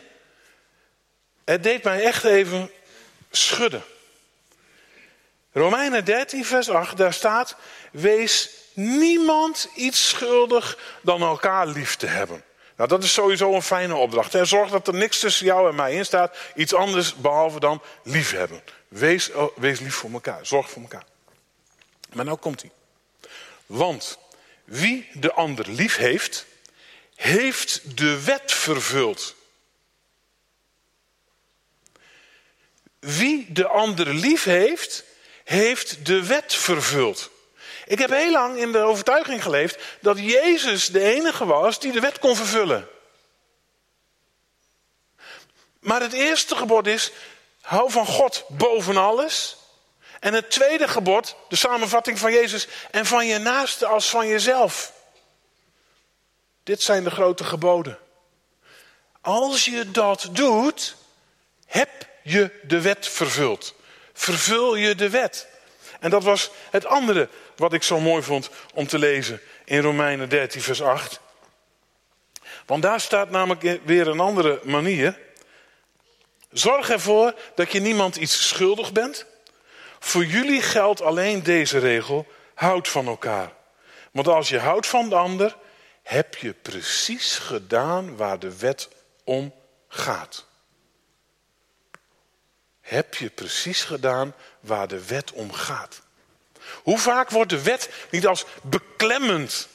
het 1.50 1.62
deed 1.62 1.82
mij 1.82 2.02
echt 2.02 2.24
even 2.24 2.70
schudden. 3.30 3.82
Romeinen 5.52 6.04
13, 6.04 6.44
vers 6.44 6.70
8, 6.70 6.96
daar 6.96 7.12
staat: 7.12 7.56
Wees 7.92 8.50
niemand 8.72 9.68
iets 9.74 10.08
schuldig 10.08 10.78
dan 11.02 11.22
elkaar 11.22 11.66
lief 11.66 11.96
te 11.96 12.06
hebben. 12.06 12.44
Nou, 12.76 12.88
dat 12.88 13.02
is 13.02 13.12
sowieso 13.12 13.54
een 13.54 13.62
fijne 13.62 13.94
opdracht. 13.94 14.34
En 14.34 14.46
zorg 14.46 14.70
dat 14.70 14.88
er 14.88 14.94
niks 14.94 15.18
tussen 15.18 15.46
jou 15.46 15.68
en 15.68 15.74
mij 15.74 15.94
in 15.94 16.04
staat. 16.04 16.36
Iets 16.54 16.74
anders 16.74 17.14
behalve 17.14 17.60
dan 17.60 17.82
liefhebben. 18.02 18.62
Wees, 18.88 19.32
oh, 19.32 19.56
wees 19.56 19.80
lief 19.80 19.94
voor 19.94 20.10
elkaar. 20.10 20.46
Zorg 20.46 20.70
voor 20.70 20.82
elkaar. 20.82 21.04
Maar 22.12 22.24
nou 22.24 22.38
komt 22.38 22.60
hij. 22.60 22.70
Want 23.66 24.18
wie 24.64 25.08
de 25.12 25.32
ander 25.32 25.68
lief 25.68 25.96
heeft, 25.96 26.46
heeft 27.14 27.98
de 27.98 28.24
wet 28.24 28.52
vervuld. 28.52 29.34
Wie 33.00 33.52
de 33.52 33.66
ander 33.66 34.14
lief 34.14 34.44
heeft, 34.44 35.04
heeft 35.44 36.06
de 36.06 36.26
wet 36.26 36.54
vervuld. 36.54 37.30
Ik 37.86 37.98
heb 37.98 38.10
heel 38.10 38.30
lang 38.30 38.58
in 38.58 38.72
de 38.72 38.78
overtuiging 38.78 39.42
geleefd 39.42 39.78
dat 40.00 40.18
Jezus 40.18 40.86
de 40.86 41.02
enige 41.02 41.44
was 41.44 41.78
die 41.80 41.92
de 41.92 42.00
wet 42.00 42.18
kon 42.18 42.36
vervullen. 42.36 42.88
Maar 45.80 46.00
het 46.00 46.12
eerste 46.12 46.56
gebod 46.56 46.86
is, 46.86 47.12
hou 47.60 47.90
van 47.90 48.06
God 48.06 48.44
boven 48.48 48.96
alles. 48.96 49.56
En 50.20 50.34
het 50.34 50.50
tweede 50.50 50.88
gebod, 50.88 51.36
de 51.48 51.56
samenvatting 51.56 52.18
van 52.18 52.32
Jezus, 52.32 52.68
en 52.90 53.06
van 53.06 53.26
je 53.26 53.38
naaste 53.38 53.86
als 53.86 54.10
van 54.10 54.26
jezelf. 54.26 54.92
Dit 56.62 56.82
zijn 56.82 57.04
de 57.04 57.10
grote 57.10 57.44
geboden. 57.44 57.98
Als 59.20 59.64
je 59.64 59.90
dat 59.90 60.28
doet, 60.32 60.96
heb 61.66 62.08
je 62.30 62.50
de 62.62 62.80
wet 62.80 63.08
vervuld. 63.08 63.74
Vervul 64.12 64.74
je 64.74 64.94
de 64.94 65.10
wet. 65.10 65.48
En 66.00 66.10
dat 66.10 66.24
was 66.24 66.50
het 66.70 66.86
andere 66.86 67.28
wat 67.56 67.72
ik 67.72 67.82
zo 67.82 68.00
mooi 68.00 68.22
vond 68.22 68.50
om 68.74 68.86
te 68.86 68.98
lezen 68.98 69.40
in 69.64 69.80
Romeinen 69.80 70.28
13, 70.28 70.62
vers 70.62 70.82
8. 70.82 71.20
Want 72.66 72.82
daar 72.82 73.00
staat 73.00 73.30
namelijk 73.30 73.80
weer 73.84 74.08
een 74.08 74.20
andere 74.20 74.60
manier. 74.64 75.18
Zorg 76.52 76.90
ervoor 76.90 77.34
dat 77.54 77.72
je 77.72 77.80
niemand 77.80 78.16
iets 78.16 78.48
schuldig 78.48 78.92
bent. 78.92 79.26
Voor 79.98 80.24
jullie 80.24 80.62
geldt 80.62 81.02
alleen 81.02 81.42
deze 81.42 81.78
regel: 81.78 82.26
houd 82.54 82.88
van 82.88 83.06
elkaar. 83.06 83.52
Want 84.10 84.28
als 84.28 84.48
je 84.48 84.58
houdt 84.58 84.86
van 84.86 85.08
de 85.08 85.14
ander, 85.14 85.56
heb 86.02 86.34
je 86.34 86.52
precies 86.52 87.38
gedaan 87.38 88.16
waar 88.16 88.38
de 88.38 88.58
wet 88.58 88.88
om 89.24 89.54
gaat. 89.88 90.46
Heb 92.90 93.14
je 93.14 93.30
precies 93.30 93.82
gedaan 93.82 94.34
waar 94.60 94.88
de 94.88 95.06
wet 95.06 95.32
om 95.32 95.52
gaat. 95.52 96.00
Hoe 96.82 96.98
vaak 96.98 97.30
wordt 97.30 97.50
de 97.50 97.62
wet 97.62 97.90
niet 98.10 98.26
als 98.26 98.44
beklemmend 98.62 99.68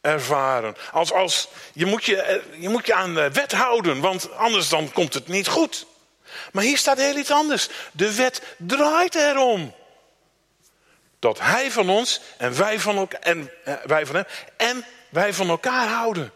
ervaren? 0.00 0.76
Als, 0.92 1.12
als 1.12 1.48
je, 1.72 1.86
moet 1.86 2.04
je, 2.04 2.22
eh, 2.22 2.62
je 2.62 2.68
moet 2.68 2.86
je 2.86 2.94
aan 2.94 3.14
de 3.14 3.30
wet 3.32 3.52
houden, 3.52 4.00
want 4.00 4.32
anders 4.32 4.68
dan 4.68 4.92
komt 4.92 5.14
het 5.14 5.28
niet 5.28 5.48
goed. 5.48 5.86
Maar 6.52 6.64
hier 6.64 6.78
staat 6.78 6.96
heel 6.96 7.16
iets 7.16 7.30
anders. 7.30 7.68
De 7.92 8.14
wet 8.14 8.42
draait 8.58 9.14
erom. 9.14 9.74
Dat 11.18 11.38
hij 11.40 11.70
van 11.70 11.90
ons 11.90 12.20
en 12.38 12.56
wij 12.56 12.80
van, 12.80 13.10
en, 13.10 13.50
eh, 13.64 13.74
wij 13.84 14.06
van 14.06 14.14
hem 14.14 14.26
en 14.56 14.84
wij 15.08 15.34
van 15.34 15.48
elkaar 15.48 15.88
houden. 15.88 16.32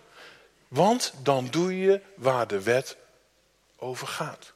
Want 0.69 1.13
dan 1.23 1.49
doe 1.51 1.79
je 1.79 2.01
waar 2.15 2.47
de 2.47 2.63
wet 2.63 2.97
over 3.77 4.07
gaat. 4.07 4.54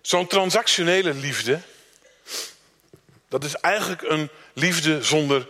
Zo'n 0.00 0.26
transactionele 0.26 1.14
liefde, 1.14 1.60
dat 3.28 3.44
is 3.44 3.54
eigenlijk 3.54 4.02
een 4.02 4.30
liefde 4.52 5.02
zonder 5.02 5.48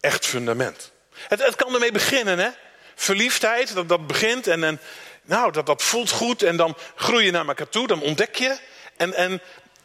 echt 0.00 0.26
fundament. 0.26 0.92
Het, 1.28 1.44
het 1.44 1.56
kan 1.56 1.74
ermee 1.74 1.92
beginnen, 1.92 2.38
hè? 2.38 2.48
Verliefdheid, 2.94 3.74
dat, 3.74 3.88
dat 3.88 4.06
begint 4.06 4.46
en, 4.46 4.64
en 4.64 4.80
nou, 5.22 5.52
dat, 5.52 5.66
dat 5.66 5.82
voelt 5.82 6.10
goed 6.10 6.42
en 6.42 6.56
dan 6.56 6.76
groei 6.94 7.24
je 7.24 7.30
naar 7.30 7.46
elkaar 7.46 7.68
toe, 7.68 7.86
dan 7.86 8.00
ontdek 8.00 8.34
je. 8.34 8.58
En, 8.96 9.14
en 9.14 9.40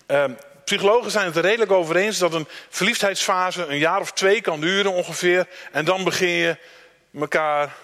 uh, 0.08 0.24
psychologen 0.66 1.12
zijn 1.12 1.26
het 1.26 1.36
er 1.36 1.42
redelijk 1.42 1.72
over 1.72 1.96
eens 1.96 2.18
dat 2.18 2.34
een 2.34 2.48
verliefdheidsfase 2.70 3.66
een 3.66 3.78
jaar 3.78 4.00
of 4.00 4.12
twee 4.12 4.42
kan 4.42 4.62
duren 4.62 4.92
ongeveer. 4.92 5.48
En 5.72 5.86
dan 5.86 6.04
begin 6.04 6.30
je 6.30 6.58
elkaar 7.20 7.76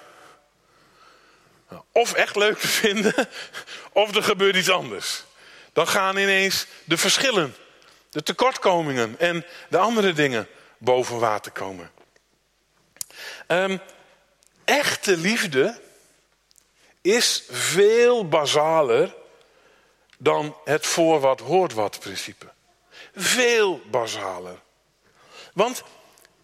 of 1.91 2.13
echt 2.13 2.35
leuk 2.35 2.57
te 2.57 2.67
vinden, 2.67 3.13
of 3.91 4.15
er 4.15 4.23
gebeurt 4.23 4.55
iets 4.55 4.69
anders 4.69 5.23
dan 5.75 5.87
gaan 5.87 6.17
ineens 6.17 6.67
de 6.83 6.97
verschillen, 6.97 7.55
de 8.09 8.23
tekortkomingen 8.23 9.19
en 9.19 9.45
de 9.69 9.77
andere 9.77 10.13
dingen 10.13 10.47
boven 10.77 11.19
water 11.19 11.51
komen. 11.51 11.91
Um, 13.47 13.81
echte 14.65 15.17
liefde 15.17 15.81
is 17.01 17.43
veel 17.49 18.27
basaler 18.27 19.15
dan 20.17 20.57
het 20.63 20.85
voor 20.85 21.19
wat 21.19 21.39
hoort 21.39 21.73
wat 21.73 21.99
principe. 21.99 22.51
Veel 23.15 23.81
basaler. 23.91 24.59
Want 25.53 25.83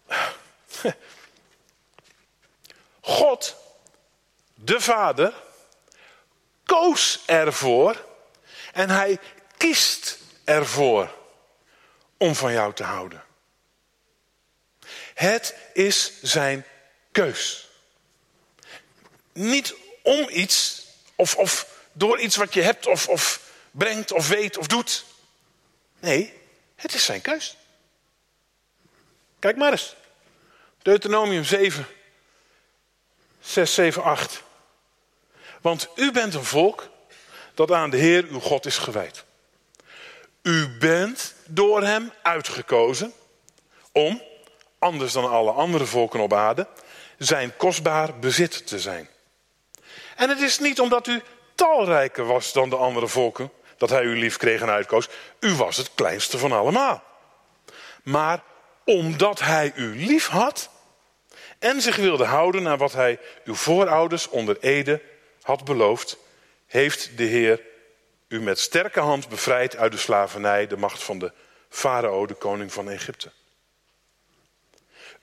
God, 3.00 3.56
de 4.54 4.80
Vader, 4.80 5.32
koos 6.64 7.22
ervoor 7.26 8.10
en 8.72 8.90
hij 8.90 9.18
kiest 9.56 10.18
ervoor 10.44 11.14
om 12.16 12.34
van 12.34 12.52
jou 12.52 12.74
te 12.74 12.82
houden. 12.82 13.24
Het 15.14 15.54
is 15.72 16.12
zijn 16.22 16.66
keus. 17.12 17.68
Niet 19.32 19.74
om 20.02 20.28
iets 20.28 20.86
of, 21.14 21.36
of 21.36 21.66
door 21.92 22.20
iets 22.20 22.36
wat 22.36 22.54
je 22.54 22.62
hebt 22.62 22.86
of, 22.86 23.08
of 23.08 23.50
brengt 23.70 24.12
of 24.12 24.28
weet 24.28 24.58
of 24.58 24.66
doet. 24.66 25.04
Nee, 26.00 26.40
het 26.76 26.94
is 26.94 27.04
zijn 27.04 27.20
keus. 27.20 27.56
Kijk 29.38 29.56
maar 29.56 29.70
eens. 29.70 29.94
Deuteronomium 30.82 31.44
7, 31.44 31.86
6, 33.40 33.74
7, 33.74 34.02
8. 34.02 34.42
Want 35.60 35.88
u 35.94 36.12
bent 36.12 36.34
een 36.34 36.44
volk 36.44 36.88
dat 37.54 37.72
aan 37.72 37.90
de 37.90 37.96
Heer 37.96 38.24
uw 38.30 38.40
God 38.40 38.66
is 38.66 38.78
gewijd. 38.78 39.24
U 40.42 40.68
bent 40.78 41.34
door 41.46 41.82
hem 41.82 42.12
uitgekozen 42.22 43.12
om, 43.92 44.22
anders 44.78 45.12
dan 45.12 45.30
alle 45.30 45.50
andere 45.50 45.86
volken 45.86 46.20
op 46.20 46.32
aarde, 46.32 46.66
zijn 47.18 47.56
kostbaar 47.56 48.18
bezit 48.18 48.66
te 48.66 48.78
zijn. 48.80 49.08
En 50.16 50.28
het 50.28 50.40
is 50.40 50.58
niet 50.58 50.80
omdat 50.80 51.06
u 51.06 51.22
talrijker 51.54 52.24
was 52.24 52.52
dan 52.52 52.70
de 52.70 52.76
andere 52.76 53.08
volken 53.08 53.50
dat 53.76 53.90
hij 53.90 54.02
u 54.02 54.18
lief 54.18 54.36
kreeg 54.36 54.60
en 54.60 54.70
uitkoos. 54.70 55.08
U 55.40 55.54
was 55.54 55.76
het 55.76 55.90
kleinste 55.94 56.38
van 56.38 56.52
allemaal. 56.52 57.02
Maar 58.02 58.42
omdat 58.84 59.40
hij 59.40 59.72
u 59.74 60.06
lief 60.06 60.26
had 60.26 60.70
en 61.58 61.80
zich 61.80 61.96
wilde 61.96 62.24
houden 62.24 62.62
naar 62.62 62.78
wat 62.78 62.92
hij 62.92 63.18
uw 63.44 63.54
voorouders 63.54 64.28
onder 64.28 64.56
Ede 64.60 65.02
had 65.42 65.64
beloofd, 65.64 66.16
heeft 66.72 67.10
de 67.16 67.24
Heer 67.24 67.60
u 68.28 68.40
met 68.40 68.58
sterke 68.58 69.00
hand 69.00 69.28
bevrijd 69.28 69.76
uit 69.76 69.92
de 69.92 69.98
slavernij, 69.98 70.66
de 70.66 70.76
macht 70.76 71.02
van 71.02 71.18
de 71.18 71.32
farao, 71.68 72.26
de 72.26 72.34
koning 72.34 72.72
van 72.72 72.90
Egypte. 72.90 73.30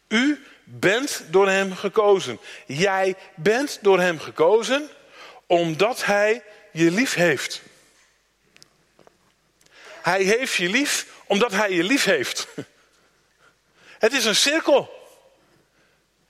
U 0.08 0.45
bent 0.64 1.24
door 1.28 1.50
hem 1.50 1.76
gekozen. 1.76 2.39
Jij 2.66 3.16
bent 3.36 3.80
door 3.82 4.00
hem 4.00 4.20
gekozen 4.20 4.89
omdat 5.45 6.06
hij 6.06 6.43
je 6.72 6.91
lief 6.91 7.14
heeft. 7.14 7.62
Hij 10.02 10.24
heeft 10.24 10.54
je 10.54 10.70
lief 10.70 11.08
omdat 11.26 11.52
hij 11.52 11.72
je 11.72 11.84
lief 11.84 12.04
heeft. 12.04 12.47
Het 14.06 14.14
is 14.14 14.26
een 14.26 14.36
cirkel. 14.36 15.10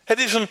Het 0.03 0.19
is 0.19 0.33
een 0.33 0.49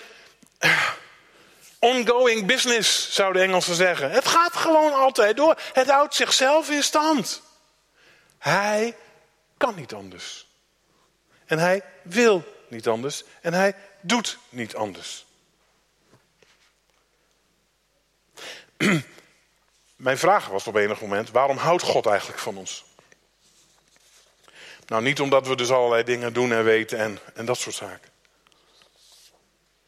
ongoing 1.79 2.47
business, 2.47 3.15
zou 3.15 3.33
de 3.33 3.41
Engelsen 3.41 3.75
zeggen. 3.75 4.11
Het 4.11 4.27
gaat 4.27 4.57
gewoon 4.57 4.93
altijd 4.93 5.37
door. 5.37 5.61
Het 5.73 5.91
houdt 5.91 6.15
zichzelf 6.15 6.71
in 6.71 6.83
stand. 6.83 7.43
Hij 8.39 8.97
kan 9.57 9.75
niet 9.75 9.95
anders. 9.95 10.47
En 11.47 11.59
hij 11.59 11.83
wil 12.03 12.45
niet 12.69 12.89
anders. 12.89 13.25
En 13.41 13.55
hij 13.55 13.75
doet 14.01 14.39
niet 14.49 14.75
anders. 14.75 15.27
Mijn 19.97 20.19
vraag 20.19 20.47
was 20.47 20.67
op 20.67 20.75
enig 20.75 21.01
moment: 21.01 21.31
waarom 21.31 21.57
houdt 21.57 21.83
God 21.83 22.07
eigenlijk 22.07 22.39
van 22.39 22.57
ons? 22.57 22.85
Nou, 24.87 25.03
niet 25.03 25.21
omdat 25.21 25.47
we 25.47 25.57
dus 25.57 25.71
allerlei 25.71 26.05
dingen 26.05 26.33
doen 26.33 26.53
en 26.53 26.65
weten 26.65 26.99
en, 26.99 27.19
en 27.35 27.45
dat 27.45 27.59
soort 27.59 27.75
zaken. 27.75 28.11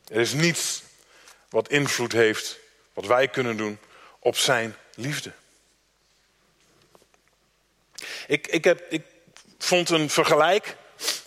Er 0.06 0.20
is 0.20 0.32
niets 0.32 0.82
wat 1.50 1.68
invloed 1.68 2.12
heeft, 2.12 2.58
wat 2.94 3.06
wij 3.06 3.28
kunnen 3.28 3.56
doen, 3.56 3.78
op 4.18 4.36
zijn 4.36 4.76
liefde. 4.94 5.32
Ik, 8.26 8.46
ik, 8.46 8.64
heb, 8.64 8.86
ik 8.88 9.02
vond 9.58 9.90
een 9.90 10.10
vergelijk 10.10 10.76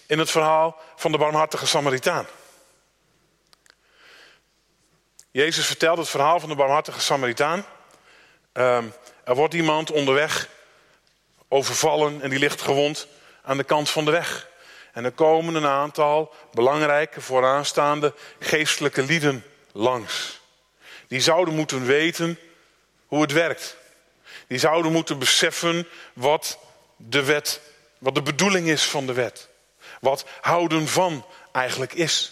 in 0.05 0.19
het 0.19 0.31
verhaal 0.31 0.81
van 0.95 1.11
de 1.11 1.17
barmhartige 1.17 1.65
Samaritaan. 1.65 2.27
Jezus 5.31 5.65
vertelt 5.65 5.97
het 5.97 6.09
verhaal 6.09 6.39
van 6.39 6.49
de 6.49 6.55
barmhartige 6.55 6.99
Samaritaan. 6.99 7.65
Um, 8.53 8.93
er 9.23 9.35
wordt 9.35 9.53
iemand 9.53 9.91
onderweg 9.91 10.49
overvallen 11.47 12.21
en 12.21 12.29
die 12.29 12.39
ligt 12.39 12.61
gewond 12.61 13.07
aan 13.41 13.57
de 13.57 13.63
kant 13.63 13.89
van 13.89 14.05
de 14.05 14.11
weg. 14.11 14.47
En 14.91 15.05
er 15.05 15.11
komen 15.11 15.55
een 15.55 15.65
aantal 15.65 16.33
belangrijke 16.51 17.21
vooraanstaande 17.21 18.13
geestelijke 18.39 19.03
lieden 19.03 19.43
langs. 19.73 20.39
Die 21.07 21.21
zouden 21.21 21.53
moeten 21.53 21.85
weten 21.85 22.39
hoe 23.07 23.21
het 23.21 23.31
werkt. 23.31 23.77
Die 24.47 24.57
zouden 24.57 24.91
moeten 24.91 25.19
beseffen 25.19 25.87
wat 26.13 26.59
de 26.95 27.23
wet, 27.23 27.61
wat 27.97 28.15
de 28.15 28.21
bedoeling 28.21 28.67
is 28.67 28.83
van 28.83 29.05
de 29.05 29.13
wet. 29.13 29.49
Wat 29.99 30.25
houden 30.41 30.87
van 30.87 31.25
eigenlijk 31.51 31.93
is. 31.93 32.31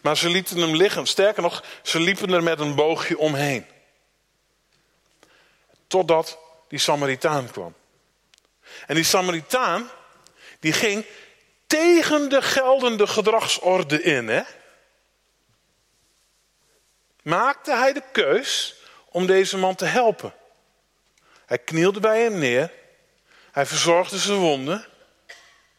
Maar 0.00 0.16
ze 0.16 0.28
lieten 0.28 0.56
hem 0.56 0.76
liggen. 0.76 1.06
Sterker 1.06 1.42
nog, 1.42 1.64
ze 1.82 2.00
liepen 2.00 2.32
er 2.32 2.42
met 2.42 2.60
een 2.60 2.74
boogje 2.74 3.18
omheen. 3.18 3.66
Totdat 5.86 6.38
die 6.68 6.78
Samaritaan 6.78 7.50
kwam. 7.50 7.74
En 8.86 8.94
die 8.94 9.04
Samaritaan, 9.04 9.90
die 10.60 10.72
ging 10.72 11.04
tegen 11.66 12.28
de 12.28 12.42
geldende 12.42 13.06
gedragsorde 13.06 14.02
in. 14.02 14.28
Hè? 14.28 14.42
Maakte 17.22 17.72
hij 17.72 17.92
de 17.92 18.02
keus 18.12 18.74
om 19.08 19.26
deze 19.26 19.56
man 19.56 19.74
te 19.74 19.84
helpen. 19.84 20.34
Hij 21.46 21.58
knielde 21.58 22.00
bij 22.00 22.22
hem 22.22 22.38
neer. 22.38 22.72
Hij 23.52 23.66
verzorgde 23.66 24.18
zijn 24.18 24.38
wonden. 24.38 24.86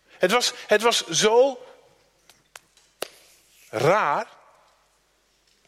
Het 0.08 0.32
was, 0.32 0.54
het 0.68 0.82
was 0.82 1.08
zo 1.08 1.66
raar. 3.70 4.28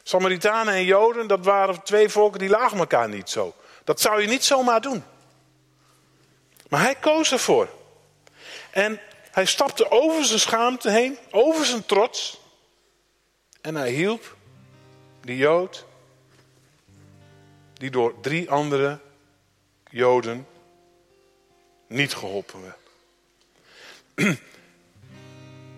Samaritanen 0.04 0.74
en 0.74 0.86
Joden, 0.86 1.28
dat 1.28 1.46
waren 1.46 1.84
twee 1.84 2.10
volken 2.10 2.40
die 2.40 2.50
lagen 2.50 2.78
elkaar 2.78 3.10
niet 3.10 3.30
zo. 3.30 3.56
Dat 3.84 4.02
zou 4.02 4.22
je 4.22 4.28
niet 4.28 4.44
zomaar 4.44 4.82
doen. 4.82 5.04
Maar 6.70 6.82
hij 6.82 6.96
koos 6.96 7.32
ervoor. 7.32 7.70
En 8.72 9.02
hij 9.32 9.46
stapte 9.46 9.92
over 9.92 10.26
zijn 10.26 10.40
schaamte 10.40 10.90
heen, 10.90 11.18
over 11.32 11.66
zijn 11.66 11.86
trots. 11.86 12.40
En 13.62 13.76
hij 13.76 13.90
hielp 13.90 14.36
die 15.24 15.38
Jood, 15.38 15.86
die 17.74 17.90
door 17.90 18.14
drie 18.22 18.50
andere 18.52 19.00
Joden 19.90 20.48
niet 21.88 22.14
geholpen 22.14 22.60
werd. 22.62 22.78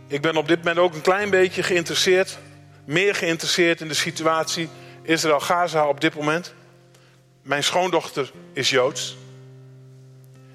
Ik 0.08 0.22
ben 0.22 0.38
op 0.38 0.48
dit 0.48 0.58
moment 0.58 0.78
ook 0.78 0.94
een 0.94 1.02
klein 1.02 1.30
beetje 1.30 1.64
geïnteresseerd, 1.64 2.38
meer 2.86 3.16
geïnteresseerd 3.16 3.82
in 3.82 3.88
de 3.88 3.94
situatie 3.94 4.70
Israël-Gaza 5.02 5.88
op 5.88 6.02
dit 6.02 6.16
moment. 6.16 6.54
Mijn 7.42 7.64
schoondochter 7.64 8.32
is 8.54 8.70
Joods. 8.70 9.18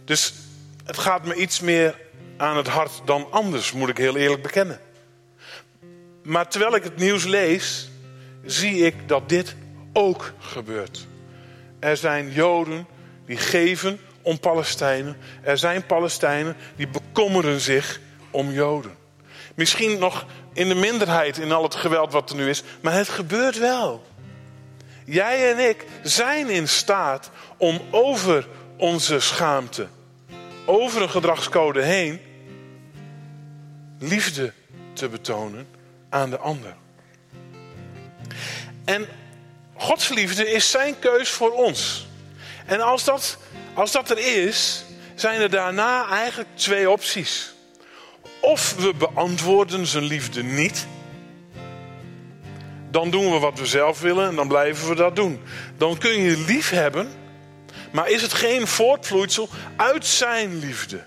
Dus 0.04 0.34
het 0.84 0.98
gaat 0.98 1.24
me 1.24 1.34
iets 1.34 1.60
meer 1.60 1.98
aan 2.36 2.56
het 2.56 2.66
hart 2.66 3.00
dan 3.04 3.26
anders, 3.30 3.72
moet 3.72 3.88
ik 3.88 3.96
heel 3.96 4.16
eerlijk 4.16 4.42
bekennen. 4.42 4.80
Maar 6.22 6.48
terwijl 6.48 6.74
ik 6.74 6.82
het 6.82 6.96
nieuws 6.96 7.24
lees, 7.24 7.89
zie 8.44 8.86
ik 8.86 9.08
dat 9.08 9.28
dit 9.28 9.54
ook 9.92 10.32
gebeurt. 10.38 11.06
Er 11.78 11.96
zijn 11.96 12.32
Joden 12.32 12.86
die 13.26 13.36
geven 13.36 14.00
om 14.22 14.38
Palestijnen. 14.38 15.16
Er 15.42 15.58
zijn 15.58 15.86
Palestijnen 15.86 16.56
die 16.76 16.88
bekommeren 16.88 17.60
zich 17.60 18.00
om 18.30 18.50
Joden. 18.50 18.94
Misschien 19.54 19.98
nog 19.98 20.26
in 20.52 20.68
de 20.68 20.74
minderheid 20.74 21.38
in 21.38 21.52
al 21.52 21.62
het 21.62 21.74
geweld 21.74 22.12
wat 22.12 22.30
er 22.30 22.36
nu 22.36 22.48
is, 22.48 22.62
maar 22.80 22.92
het 22.92 23.08
gebeurt 23.08 23.58
wel. 23.58 24.06
Jij 25.04 25.52
en 25.52 25.68
ik 25.68 25.86
zijn 26.02 26.48
in 26.48 26.68
staat 26.68 27.30
om 27.56 27.80
over 27.90 28.48
onze 28.76 29.20
schaamte, 29.20 29.86
over 30.64 31.02
een 31.02 31.10
gedragscode 31.10 31.82
heen, 31.82 32.20
liefde 33.98 34.52
te 34.92 35.08
betonen 35.08 35.66
aan 36.08 36.30
de 36.30 36.38
ander. 36.38 36.74
En 38.84 39.08
Gods 39.74 40.08
liefde 40.08 40.50
is 40.50 40.70
zijn 40.70 40.98
keus 40.98 41.28
voor 41.28 41.50
ons. 41.50 42.06
En 42.66 42.80
als 42.80 43.04
dat, 43.04 43.38
als 43.74 43.92
dat 43.92 44.10
er 44.10 44.18
is, 44.18 44.84
zijn 45.14 45.40
er 45.40 45.50
daarna 45.50 46.08
eigenlijk 46.08 46.48
twee 46.54 46.90
opties. 46.90 47.52
Of 48.40 48.74
we 48.74 48.94
beantwoorden 48.94 49.86
zijn 49.86 50.04
liefde 50.04 50.42
niet. 50.42 50.86
dan 52.90 53.10
doen 53.10 53.32
we 53.32 53.38
wat 53.38 53.58
we 53.58 53.66
zelf 53.66 54.00
willen 54.00 54.28
en 54.28 54.36
dan 54.36 54.48
blijven 54.48 54.88
we 54.88 54.94
dat 54.94 55.16
doen. 55.16 55.40
Dan 55.76 55.98
kun 55.98 56.22
je 56.22 56.38
lief 56.38 56.70
hebben, 56.70 57.12
maar 57.92 58.08
is 58.08 58.22
het 58.22 58.32
geen 58.32 58.66
voortvloeisel 58.66 59.48
uit 59.76 60.06
zijn 60.06 60.58
liefde? 60.58 61.04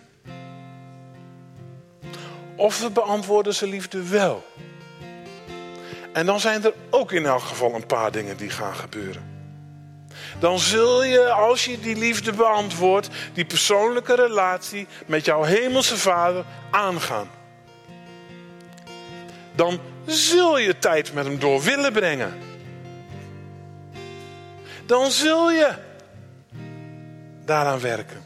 Of 2.55 2.79
we 2.79 2.89
beantwoorden 2.89 3.53
zijn 3.55 3.69
liefde 3.69 4.09
wel. 4.09 4.45
En 6.13 6.25
dan 6.25 6.39
zijn 6.39 6.63
er 6.63 6.73
ook 6.89 7.11
in 7.11 7.25
elk 7.25 7.41
geval 7.41 7.73
een 7.73 7.85
paar 7.85 8.11
dingen 8.11 8.37
die 8.37 8.49
gaan 8.49 8.75
gebeuren. 8.75 9.31
Dan 10.39 10.59
zul 10.59 11.03
je, 11.03 11.31
als 11.31 11.65
je 11.65 11.79
die 11.79 11.95
liefde 11.95 12.33
beantwoordt, 12.33 13.09
die 13.33 13.45
persoonlijke 13.45 14.15
relatie 14.15 14.87
met 15.05 15.25
jouw 15.25 15.43
hemelse 15.43 15.97
vader 15.97 16.45
aangaan. 16.71 17.29
Dan 19.55 19.79
zul 20.05 20.57
je 20.57 20.79
tijd 20.79 21.13
met 21.13 21.25
hem 21.25 21.39
door 21.39 21.61
willen 21.61 21.93
brengen. 21.93 22.33
Dan 24.85 25.11
zul 25.11 25.51
je 25.51 25.73
daaraan 27.45 27.79
werken. 27.79 28.23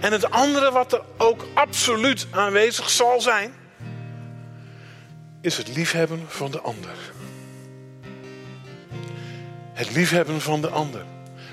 En 0.00 0.12
het 0.12 0.30
andere 0.30 0.70
wat 0.72 0.92
er 0.92 1.02
ook 1.16 1.44
absoluut 1.54 2.26
aanwezig 2.30 2.90
zal 2.90 3.20
zijn, 3.20 3.54
is 5.40 5.56
het 5.56 5.68
liefhebben 5.68 6.24
van 6.28 6.50
de 6.50 6.60
ander. 6.60 7.12
Het 9.72 9.90
liefhebben 9.94 10.40
van 10.40 10.60
de 10.60 10.68
ander. 10.68 11.04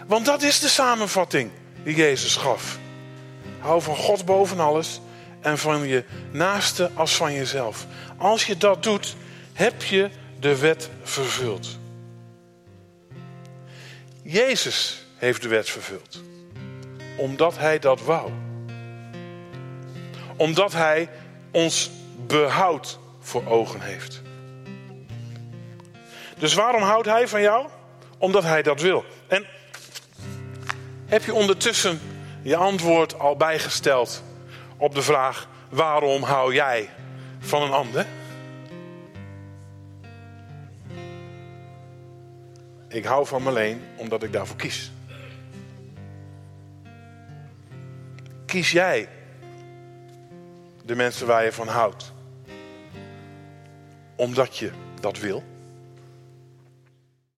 Want 0.08 0.26
dat 0.26 0.42
is 0.42 0.60
de 0.60 0.68
samenvatting 0.68 1.52
die 1.84 1.96
Jezus 1.96 2.36
gaf. 2.36 2.80
Hou 3.60 3.82
van 3.82 3.96
God 3.96 4.26
boven 4.26 4.60
alles 4.60 5.02
en 5.42 5.58
van 5.58 5.88
je 5.88 6.04
naaste 6.32 6.92
als 6.94 7.16
van 7.16 7.34
jezelf. 7.34 7.86
Als 8.18 8.46
je 8.46 8.58
dat 8.58 8.84
doet, 8.84 9.16
heb 9.54 9.84
je 9.84 10.10
de 10.40 10.58
wet 10.58 10.90
vervuld. 11.04 11.78
Jezus 14.22 15.06
heeft 15.16 15.42
de 15.42 15.48
wet 15.48 15.70
vervuld. 15.70 16.22
Omdat 17.18 17.58
hij 17.58 17.80
dat 17.80 18.02
wou. 18.02 18.32
Omdat 20.36 20.74
hij 20.74 21.10
ons 21.52 21.90
behoud 22.28 23.00
voor 23.24 23.46
ogen 23.48 23.82
heeft. 23.82 24.22
Dus 26.38 26.54
waarom 26.54 26.82
houdt 26.82 27.08
hij 27.08 27.28
van 27.28 27.42
jou? 27.42 27.68
Omdat 28.18 28.44
hij 28.44 28.62
dat 28.62 28.82
wil. 28.82 29.06
En 29.28 29.46
heb 31.06 31.24
je 31.24 31.34
ondertussen 31.34 32.00
je 32.42 32.56
antwoord 32.56 33.20
al 33.20 33.36
bijgesteld 33.36 34.24
op 34.78 34.96
de 34.96 35.02
vraag: 35.02 35.48
waarom 35.70 36.24
hou 36.24 36.54
jij 36.54 36.90
van 37.40 37.62
een 37.62 37.72
ander? 37.72 38.06
Ik 42.88 43.06
hou 43.06 43.26
van 43.26 43.44
me 43.44 43.50
alleen 43.50 43.84
omdat 43.96 44.24
ik 44.24 44.34
daarvoor 44.34 44.56
kies. 44.56 44.92
Kies 48.46 48.72
jij 48.72 49.10
de 50.86 50.96
mensen 50.96 51.28
waar 51.28 51.44
je 51.44 51.52
van 51.52 51.68
houdt? 51.68 52.13
Omdat 54.16 54.58
je 54.58 54.72
dat 55.00 55.20
wil? 55.20 55.53